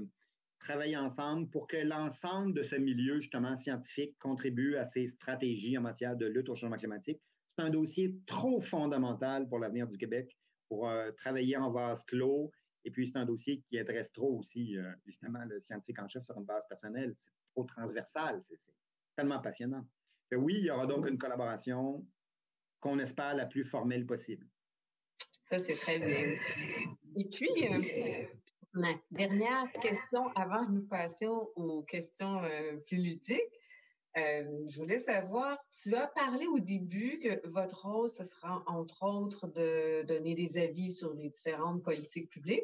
[0.60, 5.82] travailler ensemble pour que l'ensemble de ce milieu, justement, scientifique, contribue à ces stratégies en
[5.82, 7.22] matière de lutte au changement climatique.
[7.56, 10.36] C'est un dossier trop fondamental pour l'avenir du Québec,
[10.70, 12.52] pour euh, travailler en vase clos.
[12.86, 16.24] Et puis, c'est un dossier qui intéresse trop aussi, euh, justement, le scientifique en chef
[16.24, 17.14] sur une base personnelle.
[17.16, 18.42] C'est trop transversal.
[18.42, 18.56] C'est
[19.16, 19.86] tellement passionnant.
[20.32, 22.06] oui, il y aura donc une collaboration
[22.80, 24.48] qu'on espère la plus formelle possible.
[25.44, 26.36] Ça, c'est très bien.
[27.16, 28.26] Et puis, euh,
[28.74, 32.42] ma dernière question avant que nous passions aux questions
[32.88, 33.63] plus ludiques.
[34.16, 39.48] Je voulais savoir, tu as parlé au début que votre rôle, ce sera entre autres
[39.48, 42.64] de donner des avis sur les différentes politiques publiques.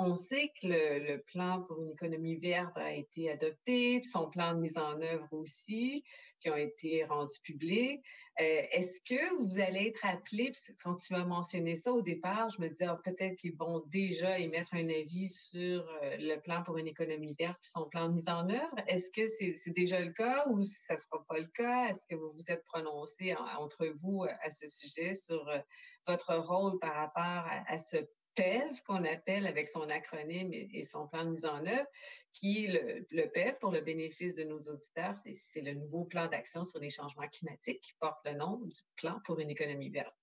[0.00, 4.54] On sait que le, plan pour une économie verte a été adopté, puis son plan
[4.54, 6.04] de mise en œuvre aussi,
[6.40, 8.00] qui ont été rendus publics.
[8.40, 10.52] Euh, est-ce que vous allez être appelé,
[10.84, 14.38] quand tu as mentionné ça au départ, je me disais ah, peut-être qu'ils vont déjà
[14.38, 18.14] émettre un avis sur euh, le plan pour une économie verte puis son plan de
[18.14, 18.76] mise en œuvre.
[18.86, 21.88] Est-ce que c'est déjà le cas ou ça ne sera pas le cas?
[21.88, 25.58] Est-ce que vous vous êtes prononcé entre vous à ce sujet sur euh,
[26.06, 27.96] votre rôle par rapport à ce
[28.38, 31.86] PEV, qu'on appelle avec son acronyme et, son plan de mise en œuvre,
[32.32, 36.28] qui est le, le PEV, pour le bénéfice de nos auditeurs, c'est le nouveau plan
[36.28, 40.14] d'action sur les changements climatiques qui porte le nom du plan pour une économie verte.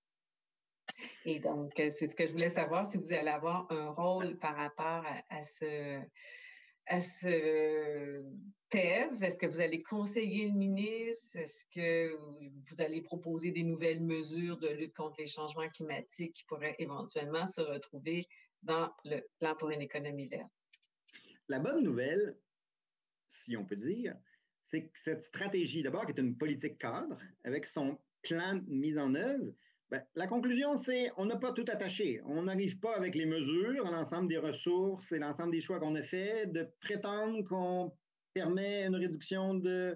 [1.26, 4.38] Et donc, euh, c'est ce que je voulais savoir, si vous allez avoir un rôle
[4.38, 6.00] par rapport à, ce,
[6.88, 8.24] à ce
[8.70, 9.24] TEV?
[9.24, 11.38] Est-ce que vous allez conseiller le ministre?
[11.38, 16.44] Est-ce que vous allez proposer des nouvelles mesures de lutte contre les changements climatiques qui
[16.46, 18.26] pourraient éventuellement se retrouver
[18.64, 20.52] dans le plan pour une économie verte?
[21.48, 22.38] La bonne nouvelle,
[23.28, 24.16] si on peut dire,
[24.62, 28.98] c'est que cette stratégie, d'abord, qui est une politique cadre, avec son plan de mise
[28.98, 29.54] en œuvre,
[29.92, 32.22] ben, la conclusion, c'est on n'a pas tout attaché.
[32.26, 36.04] On n'arrive pas avec les mesures, l'ensemble des ressources et l'ensemble des choix qu'on a
[36.04, 37.96] fait de prétendre qu'on
[38.34, 39.96] permet une réduction de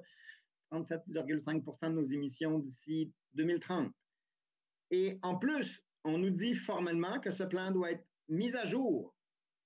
[0.72, 3.92] 37,5% de nos émissions d'ici 2030.
[4.92, 9.16] Et en plus, on nous dit formellement que ce plan doit être mis à jour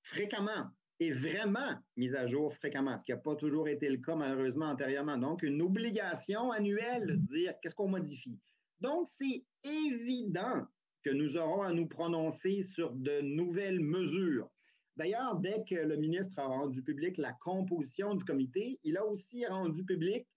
[0.01, 4.15] fréquemment et vraiment mis à jour fréquemment, ce qui n'a pas toujours été le cas
[4.15, 5.17] malheureusement antérieurement.
[5.17, 8.39] Donc, une obligation annuelle de se dire qu'est-ce qu'on modifie?
[8.83, 10.67] Donc, c'est évident
[11.05, 14.49] que nous aurons à nous prononcer sur de nouvelles mesures.
[14.97, 19.45] D'ailleurs, dès que le ministre a rendu public la composition du comité, il a aussi
[19.45, 20.27] rendu public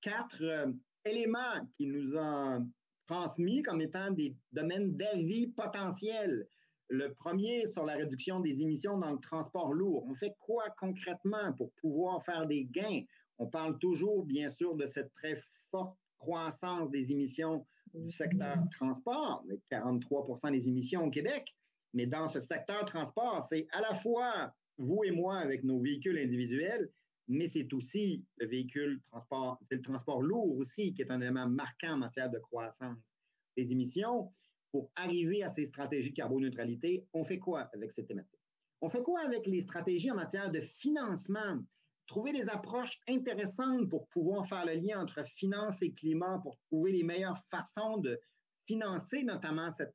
[0.00, 0.72] quatre euh,
[1.04, 2.58] éléments qu'il nous a
[3.06, 6.48] transmis comme étant des domaines d'avis potentiels.
[6.88, 10.04] Le premier sur la réduction des émissions dans le transport lourd.
[10.08, 13.02] On fait quoi concrètement pour pouvoir faire des gains?
[13.38, 19.44] On parle toujours, bien sûr, de cette très forte croissance des émissions du secteur transport,
[19.70, 21.54] 43% des émissions au Québec.
[21.94, 26.18] Mais dans ce secteur transport, c'est à la fois vous et moi avec nos véhicules
[26.18, 26.90] individuels,
[27.28, 31.48] mais c'est aussi le véhicule transport, c'est le transport lourd aussi qui est un élément
[31.48, 33.16] marquant en matière de croissance
[33.56, 34.32] des émissions.
[34.70, 38.40] Pour arriver à ces stratégies de carboneutralité, on fait quoi avec cette thématique?
[38.80, 41.62] On fait quoi avec les stratégies en matière de financement?
[42.06, 46.92] Trouver des approches intéressantes pour pouvoir faire le lien entre finance et climat, pour trouver
[46.92, 48.18] les meilleures façons de
[48.66, 49.94] financer notamment cette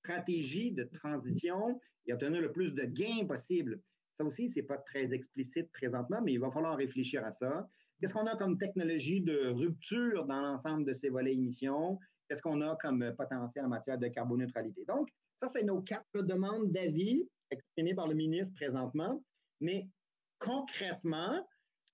[0.00, 3.80] stratégie de transition et obtenir le plus de gains possible.
[4.12, 7.66] Ça aussi, ce n'est pas très explicite présentement, mais il va falloir réfléchir à ça.
[8.00, 11.98] Qu'est-ce qu'on a comme technologie de rupture dans l'ensemble de ces volets émissions?
[12.28, 14.84] Qu'est-ce qu'on a comme potentiel en matière de carboneutralité?
[14.86, 19.22] Donc, ça, c'est nos quatre demandes d'avis exprimées par le ministre présentement.
[19.60, 19.88] Mais
[20.44, 21.48] concrètement,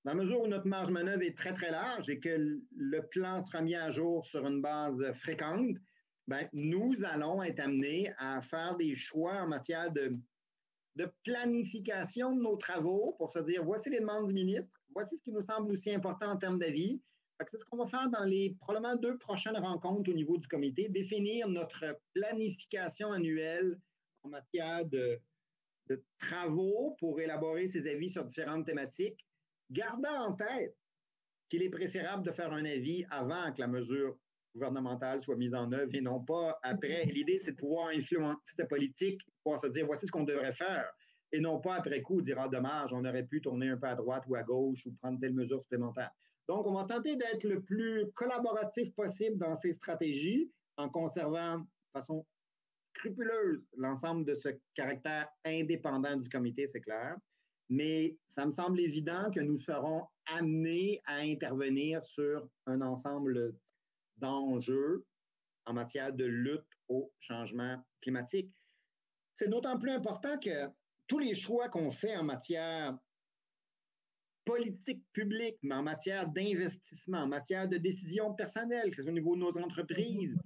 [0.05, 3.09] dans la mesure où notre marge de manœuvre est très, très large et que le
[3.09, 5.77] plan sera mis à jour sur une base fréquente,
[6.27, 10.17] ben, nous allons être amenés à faire des choix en matière de,
[10.97, 15.23] de planification de nos travaux pour se dire voici les demandes du ministre, voici ce
[15.23, 17.01] qui nous semble aussi important en termes d'avis.
[17.47, 20.89] C'est ce qu'on va faire dans les probablement deux prochaines rencontres au niveau du comité,
[20.91, 23.79] définir notre planification annuelle
[24.25, 25.19] en matière de,
[25.91, 29.27] de travaux pour élaborer ses avis sur différentes thématiques,
[29.71, 30.77] gardant en tête
[31.49, 34.17] qu'il est préférable de faire un avis avant que la mesure
[34.55, 37.05] gouvernementale soit mise en œuvre et non pas après.
[37.07, 40.89] L'idée, c'est de pouvoir influencer sa politique, pouvoir se dire voici ce qu'on devrait faire,
[41.33, 43.95] et non pas après coup dire ah, dommage, on aurait pu tourner un peu à
[43.97, 46.11] droite ou à gauche ou prendre telle mesure supplémentaire.
[46.49, 51.67] Donc, on va tenter d'être le plus collaboratif possible dans ces stratégies en conservant de
[51.93, 52.27] façon
[53.01, 57.17] scrupuleuse l'ensemble de ce caractère indépendant du comité, c'est clair.
[57.71, 63.55] Mais ça me semble évident que nous serons amenés à intervenir sur un ensemble
[64.19, 65.05] d'enjeux
[65.67, 68.53] en matière de lutte au changement climatique.
[69.35, 70.69] C'est d'autant plus important que
[71.07, 72.99] tous les choix qu'on fait en matière
[74.45, 79.15] politique publique, mais en matière d'investissement, en matière de décision personnelle, que ce soit au
[79.15, 80.37] niveau de nos entreprises,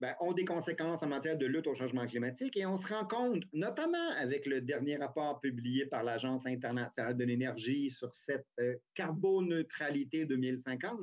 [0.00, 2.56] ben, ont des conséquences en matière de lutte au changement climatique.
[2.56, 7.24] Et on se rend compte, notamment avec le dernier rapport publié par l'Agence internationale de
[7.24, 11.00] l'énergie sur cette euh, carboneutralité 2050,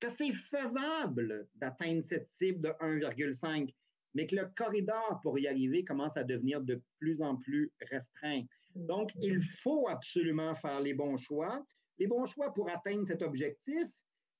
[0.00, 3.72] que c'est faisable d'atteindre cette cible de 1,5,
[4.14, 8.42] mais que le corridor pour y arriver commence à devenir de plus en plus restreint.
[8.74, 11.64] Donc, il faut absolument faire les bons choix,
[11.98, 13.88] les bons choix pour atteindre cet objectif,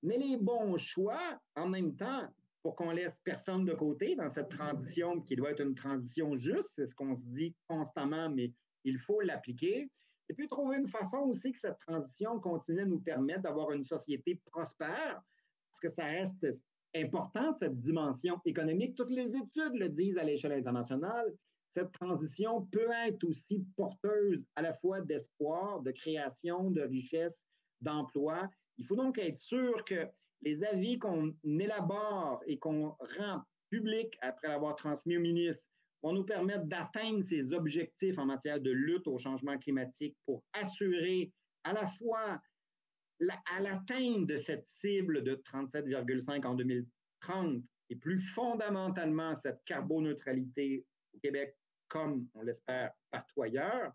[0.03, 2.29] mais les bons choix en même temps
[2.66, 6.70] pour qu'on laisse personne de côté dans cette transition qui doit être une transition juste,
[6.72, 8.52] c'est ce qu'on se dit constamment, mais
[8.83, 9.88] il faut l'appliquer.
[10.29, 13.85] Et puis trouver une façon aussi que cette transition continue à nous permettre d'avoir une
[13.85, 15.22] société prospère,
[15.70, 16.44] parce que ça reste
[16.96, 18.96] important, cette dimension économique.
[18.96, 21.33] Toutes les études le disent à l'échelle internationale.
[21.68, 27.37] Cette transition peut être aussi porteuse à la fois d'espoir, de création, de richesse,
[27.81, 28.50] d'emploi.
[28.79, 30.08] Il faut donc être sûr que
[30.42, 35.72] les avis qu'on élabore et qu'on rend publics après l'avoir transmis au ministre
[36.02, 41.32] vont nous permettre d'atteindre ces objectifs en matière de lutte au changement climatique pour assurer
[41.64, 42.40] à la fois
[43.46, 50.84] à l'atteinte de cette cible de 37,5 en 2030 et plus fondamentalement cette carboneutralité
[51.14, 51.56] au Québec
[51.88, 53.92] comme on l'espère partout ailleurs,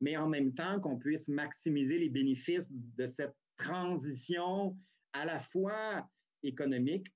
[0.00, 4.76] mais en même temps qu'on puisse maximiser les bénéfices de cette transition
[5.12, 6.08] à la fois
[6.42, 7.06] économique,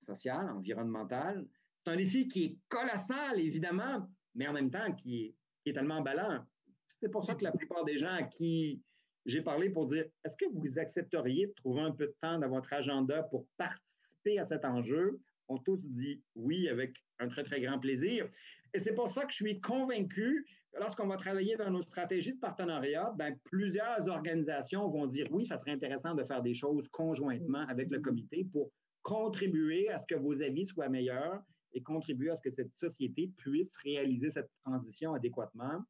[0.00, 1.46] sociale, environnementale.
[1.76, 5.72] C'est un défi qui est colossal, évidemment, mais en même temps qui est, qui est
[5.72, 6.44] tellement emballant.
[6.88, 8.82] C'est pour ça que la plupart des gens à qui
[9.26, 12.48] j'ai parlé pour dire est-ce que vous accepteriez de trouver un peu de temps dans
[12.48, 15.20] votre agenda pour participer à cet enjeu?
[15.48, 18.28] Ont tous dit oui avec un très, très grand plaisir.
[18.74, 20.46] Et c'est pour ça que je suis convaincu
[20.78, 25.56] lorsqu'on va travailler dans nos stratégies de partenariat, ben, plusieurs organisations vont dire oui, ça
[25.56, 28.70] serait intéressant de faire des choses conjointement avec le comité pour
[29.02, 31.42] contribuer à ce que vos avis soient meilleurs
[31.72, 35.82] et contribuer à ce que cette société puisse réaliser cette transition adéquatement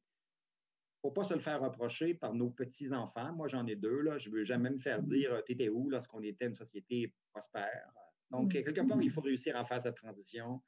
[1.01, 3.33] faut pas se le faire reprocher par nos petits-enfants.
[3.33, 4.01] Moi, j'en ai deux.
[4.01, 4.19] Là.
[4.19, 7.93] Je ne veux jamais me faire dire euh, T'étais où lorsqu'on était une société prospère.
[8.31, 8.63] Donc, mm.
[8.65, 10.61] quelque part, il faut réussir à faire cette transition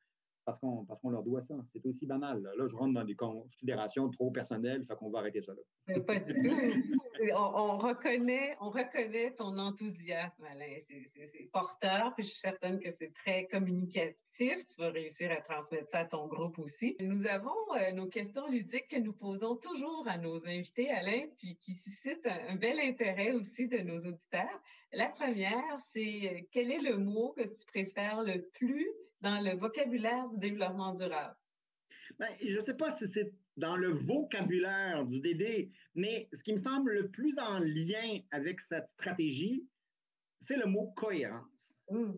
[0.45, 1.55] parce qu'on leur doit ça.
[1.72, 2.43] C'est aussi banal.
[2.43, 2.51] Là.
[2.68, 6.01] je rentre dans des considérations trop personnelles, fait qu'on va arrêter ça là.
[6.01, 6.57] Pas du tout.
[7.34, 10.76] on, reconnaît, on reconnaît ton enthousiasme, Alain.
[10.80, 14.16] C'est porteur, puis je suis certaine que c'est très communicatif.
[14.38, 16.97] Tu vas réussir à transmettre ça à ton groupe aussi.
[17.01, 21.57] Nous avons euh, nos questions ludiques que nous posons toujours à nos invités, Alain, puis
[21.57, 24.62] qui suscitent un, bel intérêt aussi de nos auditeurs.
[24.93, 28.88] La première, c'est euh, quel est le mot que tu préfères le plus
[29.21, 31.37] dans le vocabulaire du développement durable?
[32.18, 36.53] Ben, je ne sais pas si c'est dans le vocabulaire du DD, mais ce qui
[36.53, 39.66] me semble le plus en lien avec cette stratégie,
[40.41, 41.79] c'est le mot cohérence.
[41.91, 42.12] Mmh.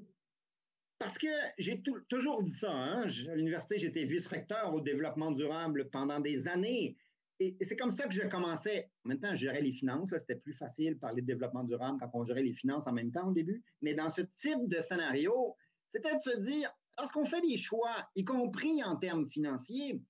[0.99, 1.27] Parce que
[1.59, 2.71] j'ai toujours dit ça.
[2.71, 3.07] Hein?
[3.29, 6.97] À l'université, j'étais vice-recteur au développement durable pendant des années.
[7.41, 8.89] Et, c'est comme ça que je commençais.
[9.03, 10.11] Maintenant, je gérais les finances.
[10.17, 13.11] C'était plus facile de parler de développement durable quand on gérait les finances en même
[13.11, 13.65] temps au début.
[13.81, 15.57] Mais dans ce type de scénario,
[15.89, 20.01] c'était de se dire, lorsqu'on fait des choix, y compris en termes financiers,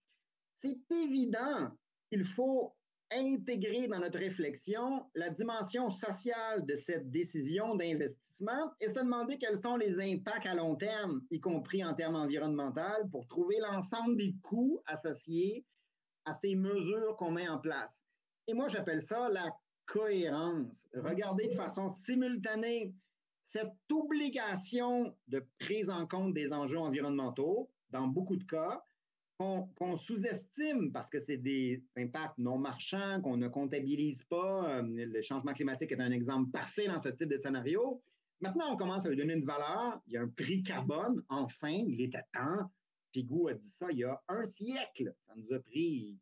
[0.54, 1.70] c'est évident
[2.08, 2.74] qu'il faut
[3.12, 9.58] intégrer dans notre réflexion la dimension sociale de cette décision d'investissement et se demander quels
[9.58, 14.34] sont les impacts à long terme, y compris en termes environnementaux, pour trouver l'ensemble des
[14.42, 15.66] coûts associés
[16.24, 18.06] à ces mesures qu'on met en place.
[18.46, 19.50] Et moi, j'appelle ça la
[19.86, 20.86] cohérence.
[20.94, 22.94] Regarder de façon simultanée
[23.53, 28.82] cette obligation de prise en compte des enjeux environnementaux, dans beaucoup de cas,
[29.36, 34.78] qu'on sous-estime parce que c'est des impacts non marchands, qu'on ne comptabilise pas.
[34.78, 38.03] Euh, le changement climatique est un exemple parfait dans ce type de scénario.
[38.40, 40.00] Maintenant, on commence à lui donner une valeur.
[40.07, 41.22] Il y a un prix carbone.
[41.28, 42.70] Enfin, il était temps.
[43.11, 45.12] Pigou a dit ça il y a un siècle.
[45.18, 46.18] Ça nous a pris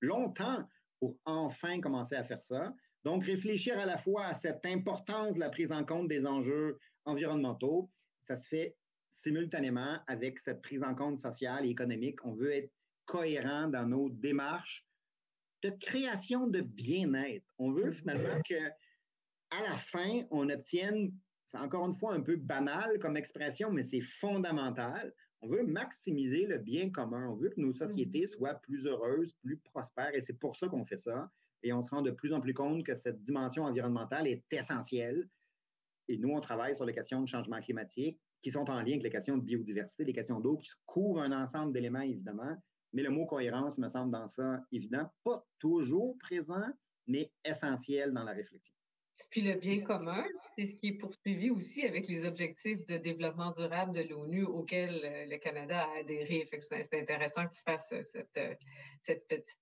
[0.00, 0.68] longtemps
[0.98, 2.74] pour enfin commencer à faire ça.
[3.04, 6.78] Donc, réfléchir à la fois à cette importance de la prise en compte des enjeux
[7.04, 7.90] environnementaux,
[8.20, 8.76] ça se fait
[9.10, 12.24] simultanément avec cette prise en compte sociale et économique.
[12.24, 12.72] On veut être
[13.04, 14.86] cohérent dans nos démarches
[15.62, 17.44] de création de bien-être.
[17.58, 18.68] On veut finalement que
[19.50, 21.12] à la fin, on obtienne,
[21.44, 25.12] c'est encore une fois un peu banal comme expression, mais c'est fondamental.
[25.42, 27.28] On veut maximiser le bien commun.
[27.28, 28.28] On veut que nos sociétés mmh.
[28.28, 31.30] soient plus heureuses, plus prospères, et c'est pour ça qu'on fait ça
[31.64, 35.28] et on se rend de plus en plus compte que cette dimension environnementale est essentielle.
[36.08, 39.02] Et nous, on travaille sur les questions de changement climatique qui sont en lien avec
[39.02, 42.54] les questions de biodiversité, les questions d'eau, qui couvrent un ensemble d'éléments, évidemment.
[42.92, 46.68] Mais le mot cohérence me semble dans ça évident, pas toujours présent,
[47.06, 48.76] mais essentiel dans la réflexion.
[49.30, 50.24] Puis le bien commun,
[50.56, 55.00] c'est ce qui est poursuivi aussi avec les objectifs de développement durable de l'ONU auxquels
[55.04, 56.46] euh, le Canada a adhéré.
[56.48, 58.54] c'est intéressant que tu fasses euh, cette, euh,
[59.00, 59.58] cette petite.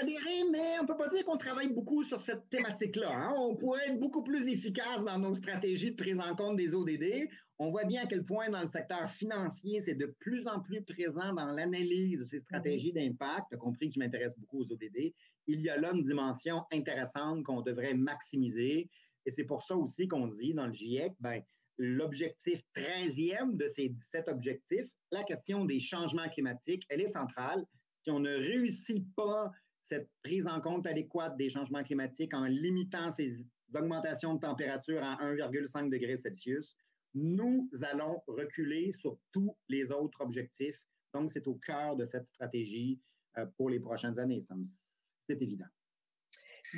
[0.00, 3.10] Adhérer, mais on ne peut pas dire qu'on travaille beaucoup sur cette thématique-là.
[3.10, 3.34] Hein.
[3.38, 7.28] On pourrait être beaucoup plus efficace dans nos stratégies de prise en compte des ODD.
[7.58, 10.82] On voit bien à quel point dans le secteur financier, c'est de plus en plus
[10.82, 13.18] présent dans l'analyse de ces stratégies mm-hmm.
[13.18, 13.46] d'impact.
[13.50, 15.14] Tu as compris que je m'intéresse beaucoup aux ODD.
[15.46, 18.90] Il y a là une dimension intéressante qu'on devrait maximiser.
[19.24, 21.42] Et c'est pour ça aussi qu'on dit dans le GIEC, ben,
[21.78, 27.64] l'objectif 13e de ces 17 objectifs, la question des changements climatiques, elle est centrale.
[28.02, 29.50] Si on ne réussit pas
[29.82, 35.16] cette prise en compte adéquate des changements climatiques en limitant ces augmentations de température à
[35.16, 36.76] 1,5 degré Celsius,
[37.14, 40.82] nous allons reculer sur tous les autres objectifs.
[41.14, 43.00] Donc, c'est au cœur de cette stratégie
[43.38, 44.42] euh, pour les prochaines années.
[45.28, 45.66] C'est évident.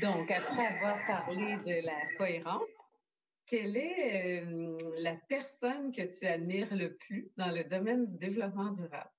[0.00, 2.62] Donc, après avoir parlé de la cohérence,
[3.46, 8.70] quelle est euh, la personne que tu admires le plus dans le domaine du développement
[8.72, 9.10] durable?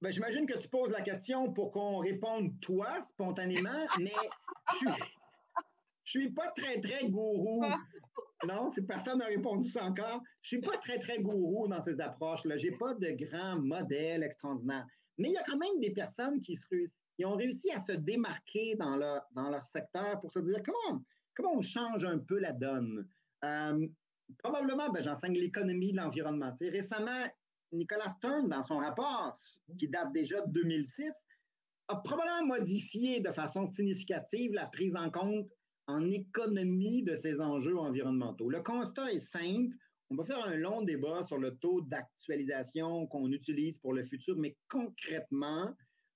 [0.00, 4.12] Ben, J'imagine que tu poses la question pour qu'on réponde toi, spontanément, mais
[4.80, 4.94] je ne
[6.04, 7.64] suis pas très, très gourou
[8.46, 10.22] non, c'est personne n'a répondu ça encore.
[10.42, 12.56] Je ne suis pas très, très gourou dans ces approches-là.
[12.56, 14.86] Je n'ai pas de grands modèles extraordinaires.
[15.18, 16.58] Mais il y a quand même des personnes qui,
[17.24, 21.02] ont réussi à se démarquer dans leur, dans leur secteur pour se dire comment,
[21.34, 23.06] comment on change un peu la donne?
[23.44, 23.86] Euh,
[24.38, 26.52] probablement, ben, j'enseigne l'économie de l'environnement.
[26.60, 27.26] récemment,
[27.72, 29.32] Nicolas Stern, dans son rapport,
[29.78, 31.26] qui date déjà de 2006,
[31.88, 35.48] a probablement modifié de façon significative la prise en compte
[35.86, 38.48] en économie de ces enjeux environnementaux.
[38.48, 39.74] Le constat est simple.
[40.10, 44.36] On va faire un long débat sur le taux d'actualisation qu'on utilise pour le futur,
[44.36, 45.74] mais concrètement,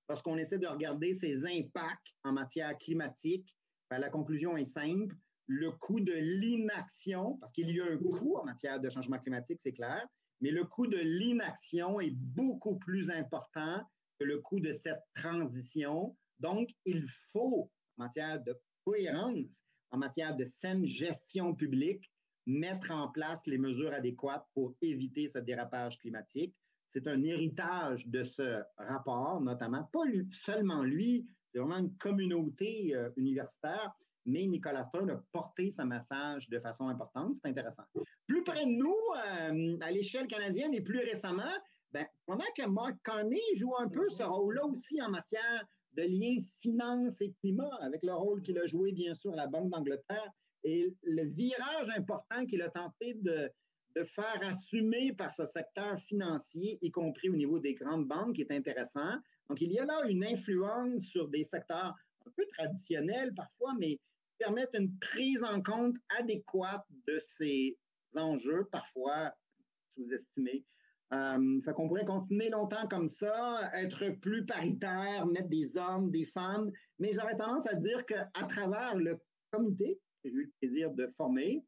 [0.09, 3.57] lorsqu'on essaie de regarder ces impacts en matière climatique,
[3.91, 5.15] ben, la conclusion est simple.
[5.47, 9.61] Le coût de l'inaction, parce qu'il y a un coût en matière de changement climatique,
[9.61, 10.07] c'est clair,
[10.41, 13.81] mais le coût de l'inaction est beaucoup plus important
[14.19, 16.17] que le coût de cette transition.
[16.41, 22.11] Donc, il faut, en matière de cohérence, en matière de saine gestion publique,
[22.47, 26.55] mettre en place les mesures adéquates pour éviter ce dérapage climatique.
[26.87, 33.11] C'est un héritage de ce rapport, notamment, pas seulement lui, c'est vraiment une communauté euh,
[33.17, 33.93] universitaire,
[34.25, 37.35] mais Nicolas Stern a porté ce message de façon importante.
[37.35, 37.85] C'est intéressant.
[38.27, 41.43] Plus près de nous, euh, à l'échelle canadienne et plus récemment,
[41.93, 45.65] ben, pendant que Mark Carney joue un peu ce rôle-là aussi en matière
[45.97, 49.47] de lien finance et climat, avec le rôle qu'il a joué, bien sûr, à la
[49.47, 50.31] Banque d'Angleterre,
[50.65, 53.51] et le virage important qu'il a tenté de,
[53.95, 58.51] de faire assumer par ce secteur financier, y compris au niveau des grandes banques, est
[58.51, 59.17] intéressant.
[59.49, 61.95] Donc, il y a là une influence sur des secteurs
[62.27, 63.99] un peu traditionnels parfois, mais
[64.39, 67.79] permettent une prise en compte adéquate de ces
[68.15, 69.33] enjeux, parfois
[69.95, 70.65] sous-estimés.
[71.13, 76.25] Euh, fait qu'on pourrait continuer longtemps comme ça, être plus paritaire, mettre des hommes, des
[76.25, 79.17] femmes, mais j'aurais tendance à dire qu'à travers le
[79.53, 81.65] comité que j'ai eu le plaisir de former,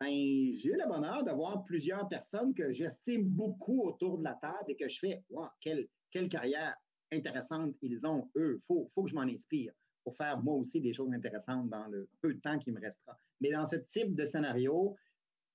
[0.00, 4.64] ben, j'ai eu le bonheur d'avoir plusieurs personnes que j'estime beaucoup autour de la table
[4.68, 6.74] et que je fais, wow, quelle, quelle carrière
[7.12, 9.72] intéressante ils ont, eux, il faut, faut que je m'en inspire
[10.04, 13.18] pour faire moi aussi des choses intéressantes dans le peu de temps qui me restera.
[13.42, 14.96] Mais dans ce type de scénario,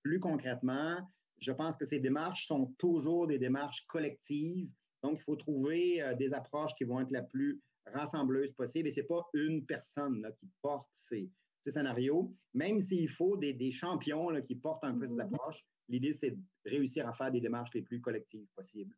[0.03, 0.97] plus concrètement,
[1.43, 4.69] je pense que ces démarches sont toujours des démarches collectives.
[5.03, 8.87] Donc, il faut trouver euh, des approches qui vont être la plus rassembleuse possible.
[8.87, 11.29] Et ce n'est pas une personne qui porte ces,
[11.61, 15.35] scénarios, même s'il faut des, champions qui portent un peu ces mm-hmm.
[15.35, 15.65] approches.
[15.89, 18.95] L'idée, c'est de réussir à faire des démarches les plus collectives possibles.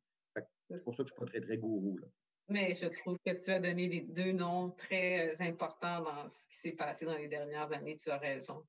[0.69, 1.97] C'est pour ça que je ne suis pas très, très gourou.
[1.97, 2.07] Là.
[2.47, 6.47] Mais je trouve que tu as donné les deux noms très euh, importants dans ce
[6.49, 7.97] qui s'est passé dans les dernières années.
[7.97, 8.63] Tu as raison.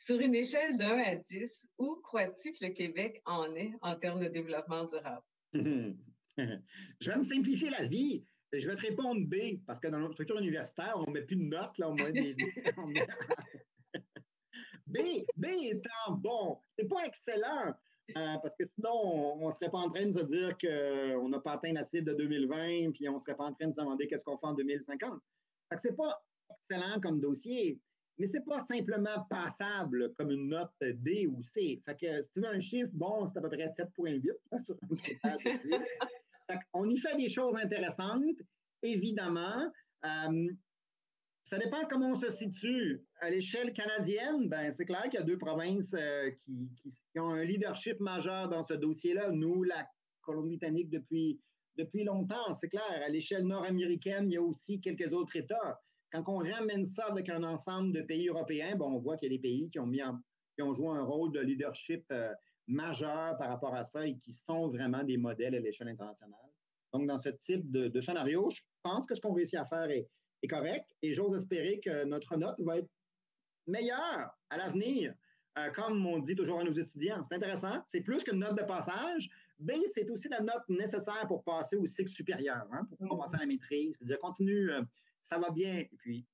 [0.00, 3.94] Sur une échelle de 1 à 10, où crois-tu que le Québec en est en
[3.96, 5.22] termes de développement durable?
[5.52, 8.24] je vais me simplifier la vie.
[8.54, 11.36] Je vais te répondre B, parce que dans notre structure universitaire, on ne met plus
[11.36, 12.34] de notes, là, au moins des.
[14.86, 14.98] B,
[15.36, 17.74] B étant bon, c'est pas excellent.
[18.16, 21.40] Euh, parce que sinon, on ne serait pas en train de se dire qu'on n'a
[21.40, 23.80] pas atteint la cible de 2020, puis on ne serait pas en train de se
[23.80, 25.20] demander qu'est-ce qu'on fait en 2050.
[25.76, 26.24] Ce n'est pas
[26.70, 27.78] excellent comme dossier,
[28.20, 31.82] mais ce n'est pas simplement passable comme une note D ou C.
[31.88, 34.30] Si tu veux un chiffre, bon, c'est à peu près 7,8
[36.74, 38.36] On y fait des choses intéressantes,
[38.82, 39.72] évidemment.
[40.04, 40.52] Euh,
[41.44, 43.02] ça dépend comment on se situe.
[43.20, 46.70] À l'échelle canadienne, ben, c'est clair qu'il y a deux provinces euh, qui,
[47.16, 49.30] ont un leadership majeur dans ce dossier-là.
[49.30, 49.88] Nous, la
[50.20, 51.40] Colombie-Britannique, depuis,
[51.76, 53.02] depuis longtemps, c'est clair.
[53.02, 55.80] À l'échelle nord-américaine, il y a aussi quelques autres États.
[56.12, 59.34] Quand on ramène ça avec un ensemble de pays européens, ben, on voit qu'il y
[59.34, 60.00] a des pays qui ont, mis
[60.56, 62.32] qui ont joué un rôle de leadership euh,
[62.66, 66.38] majeur par rapport à ça et qui sont vraiment des modèles à l'échelle internationale.
[66.92, 69.90] Donc, dans ce type de, de scénario, je pense que ce qu'on réussit à faire
[69.90, 70.08] est,
[70.42, 72.90] est correct et j'ose espérer que notre note va être
[73.66, 75.14] meilleure à l'avenir.
[75.58, 78.64] Euh, comme on dit toujours à nos étudiants, c'est intéressant, c'est plus qu'une note de
[78.64, 79.28] passage.
[79.58, 83.40] B, c'est aussi la note nécessaire pour passer au cycle supérieur, hein, pour passer à
[83.40, 84.82] la maîtrise, dire continue, euh,
[85.22, 86.26] ça va bien, et puis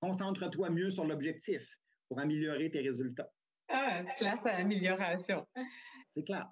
[0.00, 1.78] concentre-toi mieux sur l'objectif
[2.08, 3.32] pour améliorer tes résultats.
[3.68, 5.46] Ah, classe à amélioration.
[6.06, 6.48] C'est clair.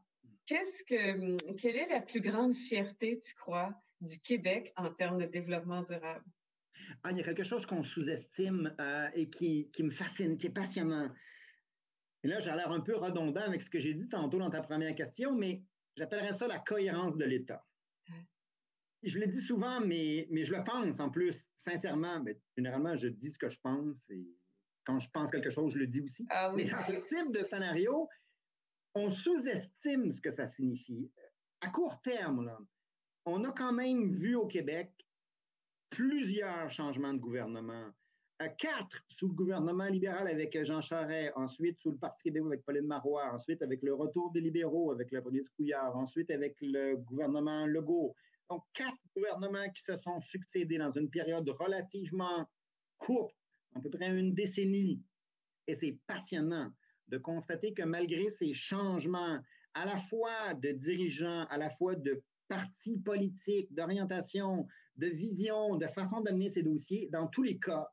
[0.46, 5.26] Qu'est-ce que, quelle est la plus grande fierté, tu crois, du Québec en termes de
[5.26, 6.24] développement durable?
[7.02, 10.54] Ah, il y a quelque chose qu'on sous-estime euh, et qui, me fascine, qui est
[10.54, 11.10] passionnant.
[12.22, 14.60] Et là, j'ai l'air un peu redondant avec ce que j'ai dit tantôt dans ta
[14.60, 15.62] première question, mais
[15.96, 17.64] j'appellerais ça la cohérence de l'État.
[19.04, 22.22] Je le dis souvent, mais, mais je le pense en plus, sincèrement.
[22.22, 24.26] Mais généralement, je dis ce que je pense et
[24.84, 26.26] quand je pense quelque chose, je le dis aussi.
[26.30, 28.08] Ah mais dans ce type de scénario,
[28.94, 31.10] on sous-estime ce que ça signifie.
[31.60, 32.56] À court terme,
[33.26, 34.92] on a quand même vu au Québec
[35.90, 37.90] plusieurs changements de gouvernement.
[38.42, 42.64] Euh, quatre sous le gouvernement libéral avec Jean Charest, ensuite sous le Parti québécois avec
[42.64, 46.96] Pauline Marois, ensuite avec le retour des libéraux avec le premier Couillard, ensuite avec le
[46.96, 48.14] gouvernement Legault,
[48.50, 52.46] Donc, quatre gouvernements qui se sont succédés dans une période relativement
[52.98, 53.34] courte,
[53.74, 55.02] à peu près une décennie.
[55.66, 56.70] Et c'est passionnant
[57.08, 59.40] de constater que malgré ces changements,
[59.74, 64.66] à la fois de dirigeants, à la fois de partis politiques, d'orientation,
[64.96, 67.88] de vision, de façon d'amener ces dossiers, dans tous les cas,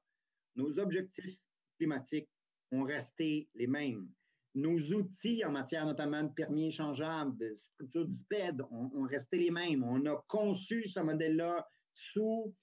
[0.56, 1.40] nos objectifs
[1.78, 2.30] climatiques
[2.72, 4.10] ont resté les mêmes.
[4.54, 9.38] Nos outils en matière notamment de permis échangeables, de structure du SPED ont, ont resté
[9.38, 9.84] les mêmes.
[9.84, 12.54] On a conçu ce modèle-là sous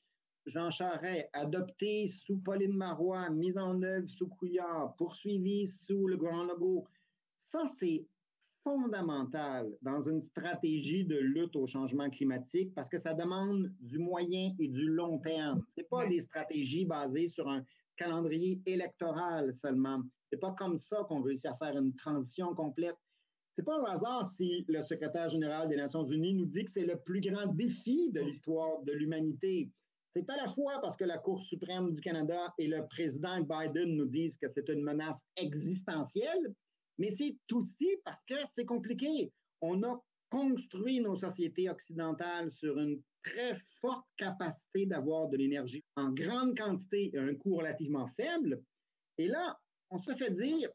[0.46, 6.44] Jean Charest, adopté sous Pauline Marois, mis en œuvre sous Couillard, poursuivi sous le Grand
[6.44, 6.86] Legault.
[7.36, 8.06] Ça, c'est
[8.62, 14.54] fondamental dans une stratégie de lutte au changement climatique parce que ça demande du moyen
[14.58, 15.64] et du long terme.
[15.68, 17.64] Ce n'est pas des stratégies basées sur un
[17.96, 20.02] calendrier électoral seulement.
[20.30, 22.96] Ce n'est pas comme ça qu'on réussit à faire une transition complète.
[23.52, 26.70] Ce n'est pas un hasard si le secrétaire général des Nations Unies nous dit que
[26.70, 29.70] c'est le plus grand défi de l'histoire de l'humanité.
[30.10, 33.96] C'est à la fois parce que la Cour suprême du Canada et le président Biden
[33.96, 36.54] nous disent que c'est une menace existentielle,
[36.98, 39.32] mais c'est aussi parce que c'est compliqué.
[39.60, 46.10] On a construit nos sociétés occidentales sur une très forte capacité d'avoir de l'énergie en
[46.10, 48.62] grande quantité et à un coût relativement faible.
[49.18, 49.58] Et là,
[49.90, 50.70] on se fait dire,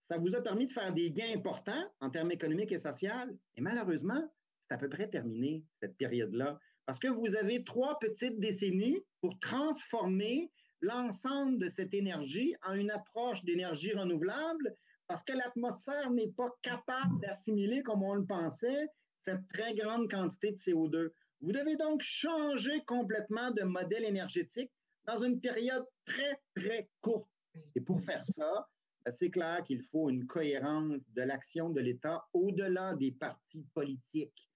[0.00, 3.10] ça vous a permis de faire des gains importants en termes économiques et sociaux,
[3.56, 4.22] et malheureusement,
[4.60, 9.38] c'est à peu près terminé, cette période-là, parce que vous avez trois petites décennies pour
[9.40, 14.74] transformer l'ensemble de cette énergie en une approche d'énergie renouvelable
[15.08, 20.52] parce que l'atmosphère n'est pas capable d'assimiler, comme on le pensait, cette très grande quantité
[20.52, 21.10] de CO2.
[21.40, 24.70] Vous devez donc changer complètement de modèle énergétique
[25.04, 27.30] dans une période très, très courte.
[27.74, 28.68] Et pour faire ça,
[29.04, 34.50] ben, c'est clair qu'il faut une cohérence de l'action de l'État au-delà des partis politiques.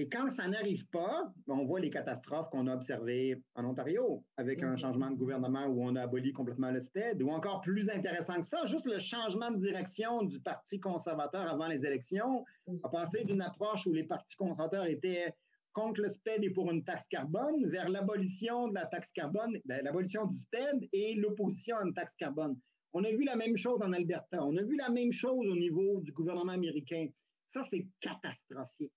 [0.00, 4.62] Et quand ça n'arrive pas, on voit les catastrophes qu'on a observées en Ontario avec
[4.62, 4.78] un mhm.
[4.78, 8.46] changement de gouvernement où on a aboli complètement le SPED, ou encore plus intéressant que
[8.46, 12.44] ça, juste le changement de direction du Parti conservateur avant les élections
[12.84, 15.34] a passé d'une approche où les partis conservateurs étaient
[15.78, 19.80] contre le SPED et pour une taxe carbone vers l'abolition de la taxe carbone, ben,
[19.84, 22.58] l'abolition du SPED et l'opposition à une taxe carbone.
[22.92, 25.54] On a vu la même chose en Alberta, on a vu la même chose au
[25.54, 27.06] niveau du gouvernement américain.
[27.46, 28.92] Ça, c'est catastrophique.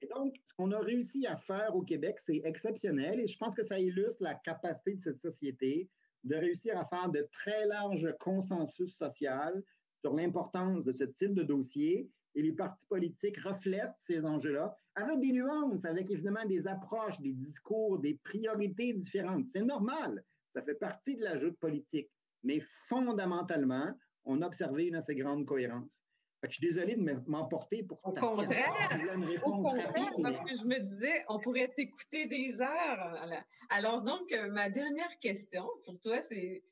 [0.00, 3.54] Et donc, ce qu'on a réussi à faire au Québec, c'est exceptionnel et je pense
[3.54, 5.88] que ça illustre la capacité de cette société
[6.22, 9.64] de réussir à faire de très larges consensus social
[10.00, 15.20] sur l'importance de ce type de dossier et les partis politiques reflètent ces enjeux-là avec
[15.20, 19.48] des nuances, avec évidemment des approches, des discours, des priorités différentes.
[19.48, 22.10] C'est normal, ça fait partie de la joute politique,
[22.42, 26.04] mais fondamentalement, on a observé une assez grande cohérence
[26.48, 30.64] je suis désolé de m'emporter pour Au contraire, une réponse au contraire, parce que je
[30.64, 33.44] me disais, on pourrait t'écouter des heures.
[33.68, 36.62] Alors donc, euh, ma dernière question pour toi, c'est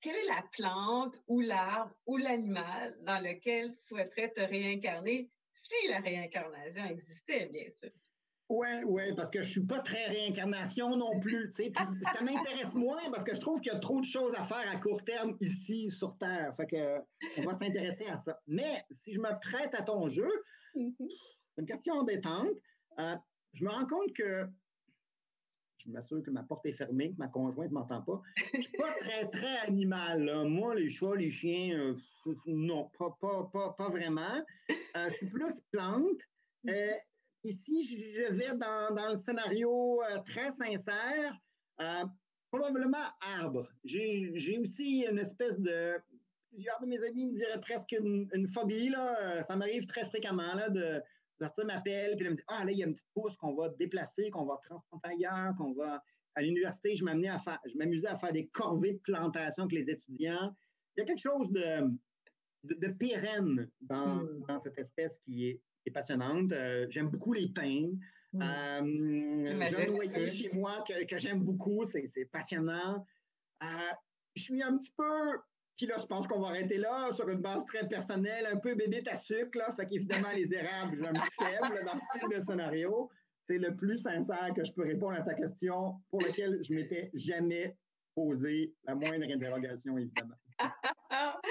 [0.00, 5.88] quelle est la plante ou l'arbre ou l'animal dans lequel tu souhaiterais te réincarner si
[5.88, 7.90] la réincarnation existait, bien sûr?
[8.48, 11.50] Oui, oui, parce que je ne suis pas très réincarnation non plus.
[11.50, 14.70] ça m'intéresse moins parce que je trouve qu'il y a trop de choses à faire
[14.70, 16.54] à court terme ici sur Terre.
[16.56, 16.98] Fait que,
[17.38, 18.38] on va s'intéresser à ça.
[18.46, 20.30] Mais si je me prête à ton jeu,
[20.76, 21.08] mm-hmm.
[21.54, 22.56] c'est une question embêtante.
[23.00, 23.16] Euh,
[23.52, 24.46] je me rends compte que
[25.78, 28.22] je m'assure que ma porte est fermée, que ma conjointe ne m'entend pas.
[28.52, 30.46] Je ne suis pas très, très animal.
[30.46, 31.94] Moi, les chats, les chiens, euh,
[32.46, 34.44] non, pas, pas, pas, vraiment.
[34.70, 36.20] Euh, je suis plus plante.
[37.46, 41.38] Ici, je vais dans, le scénario euh, très sincère,
[41.80, 42.04] euh,
[42.50, 43.68] probablement arbre.
[43.84, 45.96] J'ai aussi une espèce de.
[46.50, 48.88] Plusieurs de mes amis me diraient presque une, phobie.
[48.88, 49.42] Là.
[49.42, 51.00] Ça m'arrive très fréquemment là, de
[51.38, 53.36] sortir ma pelle, puis de me dire Ah, là, il y a une petite pousse
[53.36, 56.02] qu'on va déplacer, qu'on va transporter ailleurs, qu'on va.
[56.34, 59.88] À l'université, je m'amusais à, faire, je à faire des corvées de plantation avec les
[59.88, 60.52] étudiants.
[60.96, 61.90] Il y a quelque chose de,
[62.64, 64.44] de, pérenne dans, hmm.
[64.48, 66.52] dans, cette espèce qui est passionnante.
[66.52, 67.90] Euh, j'aime beaucoup les pins.
[68.32, 68.42] Mmh.
[68.42, 73.04] Euh, chez moi que, j'aime beaucoup, c'est passionnant.
[73.62, 73.66] Euh,
[74.34, 75.38] je suis un petit peu,
[75.76, 78.74] puis là, je pense qu'on va arrêter là, sur une base très personnelle, un peu
[78.74, 79.72] bébé à sucre, là.
[79.76, 83.10] Fait qu'évidemment, les érables, j'ai un petit faible dans ce style de scénario.
[83.42, 87.10] C'est le plus sincère que je peux répondre à ta question, pour lequel je m'étais
[87.14, 87.76] jamais
[88.14, 90.34] posé la moindre interrogation, évidemment.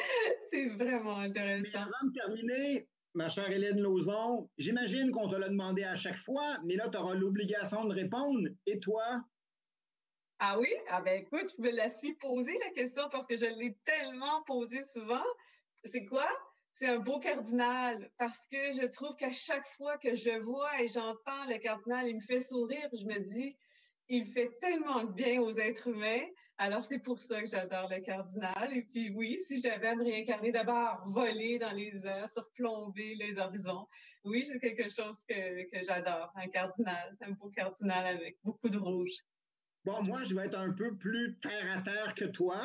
[0.51, 1.69] c'est vraiment intéressant.
[1.73, 6.17] Mais avant de terminer, ma chère Hélène Lauzon, j'imagine qu'on te l'a demandé à chaque
[6.17, 8.49] fois, mais là, tu auras l'obligation de répondre.
[8.65, 9.23] Et toi?
[10.39, 10.69] Ah oui?
[10.89, 14.43] Ah ben écoute, je me la suis posée la question parce que je l'ai tellement
[14.43, 15.23] posée souvent.
[15.83, 16.27] C'est quoi?
[16.75, 20.89] c'est un beau cardinal parce que je trouve qu'à chaque fois que je vois et
[20.89, 22.89] j'entends le cardinal, il me fait sourire.
[22.91, 23.55] Je me dis,
[24.09, 26.25] il fait tellement de bien aux êtres humains.
[26.57, 28.71] Alors, c'est pour ça que j'adore le cardinal.
[28.71, 33.37] Et puis, oui, si j'avais à me réincarner, d'abord voler dans les airs, surplomber les
[33.37, 33.87] horizons.
[34.23, 38.77] Oui, j'ai quelque chose que, que j'adore, un cardinal, un beau cardinal avec beaucoup de
[38.77, 39.11] rouge.
[39.83, 42.59] Bon, moi, je vais être un peu plus terre à terre que toi,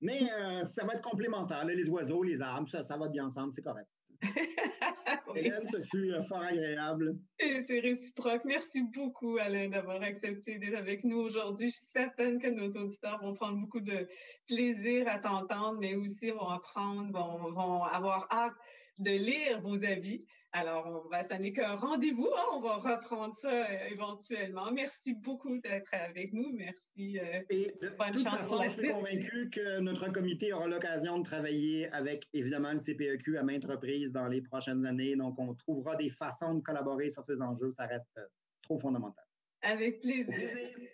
[0.00, 1.66] mais euh, ça va être complémentaire.
[1.66, 3.88] les oiseaux, les arbres, ça, ça va bien ensemble, c'est correct.
[5.36, 7.18] Hélène, ce fut fort agréable.
[7.38, 8.42] C'est réciproque.
[8.44, 11.68] Merci beaucoup, Alain, d'avoir accepté d'être avec nous aujourd'hui.
[11.68, 14.06] Je suis certaine que nos auditeurs vont prendre beaucoup de
[14.46, 18.54] plaisir à t'entendre, mais aussi vont apprendre, vont, vont avoir hâte
[18.98, 20.26] de lire vos avis.
[20.56, 22.30] Alors, on ça n'est qu'un rendez-vous.
[22.32, 22.44] Hein.
[22.52, 24.70] On va reprendre ça euh, éventuellement.
[24.70, 26.52] Merci beaucoup d'être avec nous.
[26.52, 27.18] Merci.
[27.18, 31.24] Euh, Et de, bonne chance façon, Je suis convaincu que notre comité aura l'occasion de
[31.24, 35.16] travailler avec, évidemment, le CPEQ à maintes reprises dans les prochaines années.
[35.16, 37.72] Donc, on trouvera des façons de collaborer sur ces enjeux.
[37.72, 38.26] Ça reste euh,
[38.62, 39.24] trop fondamental.
[39.60, 40.26] Avec plaisir.
[40.26, 40.88] plaisir.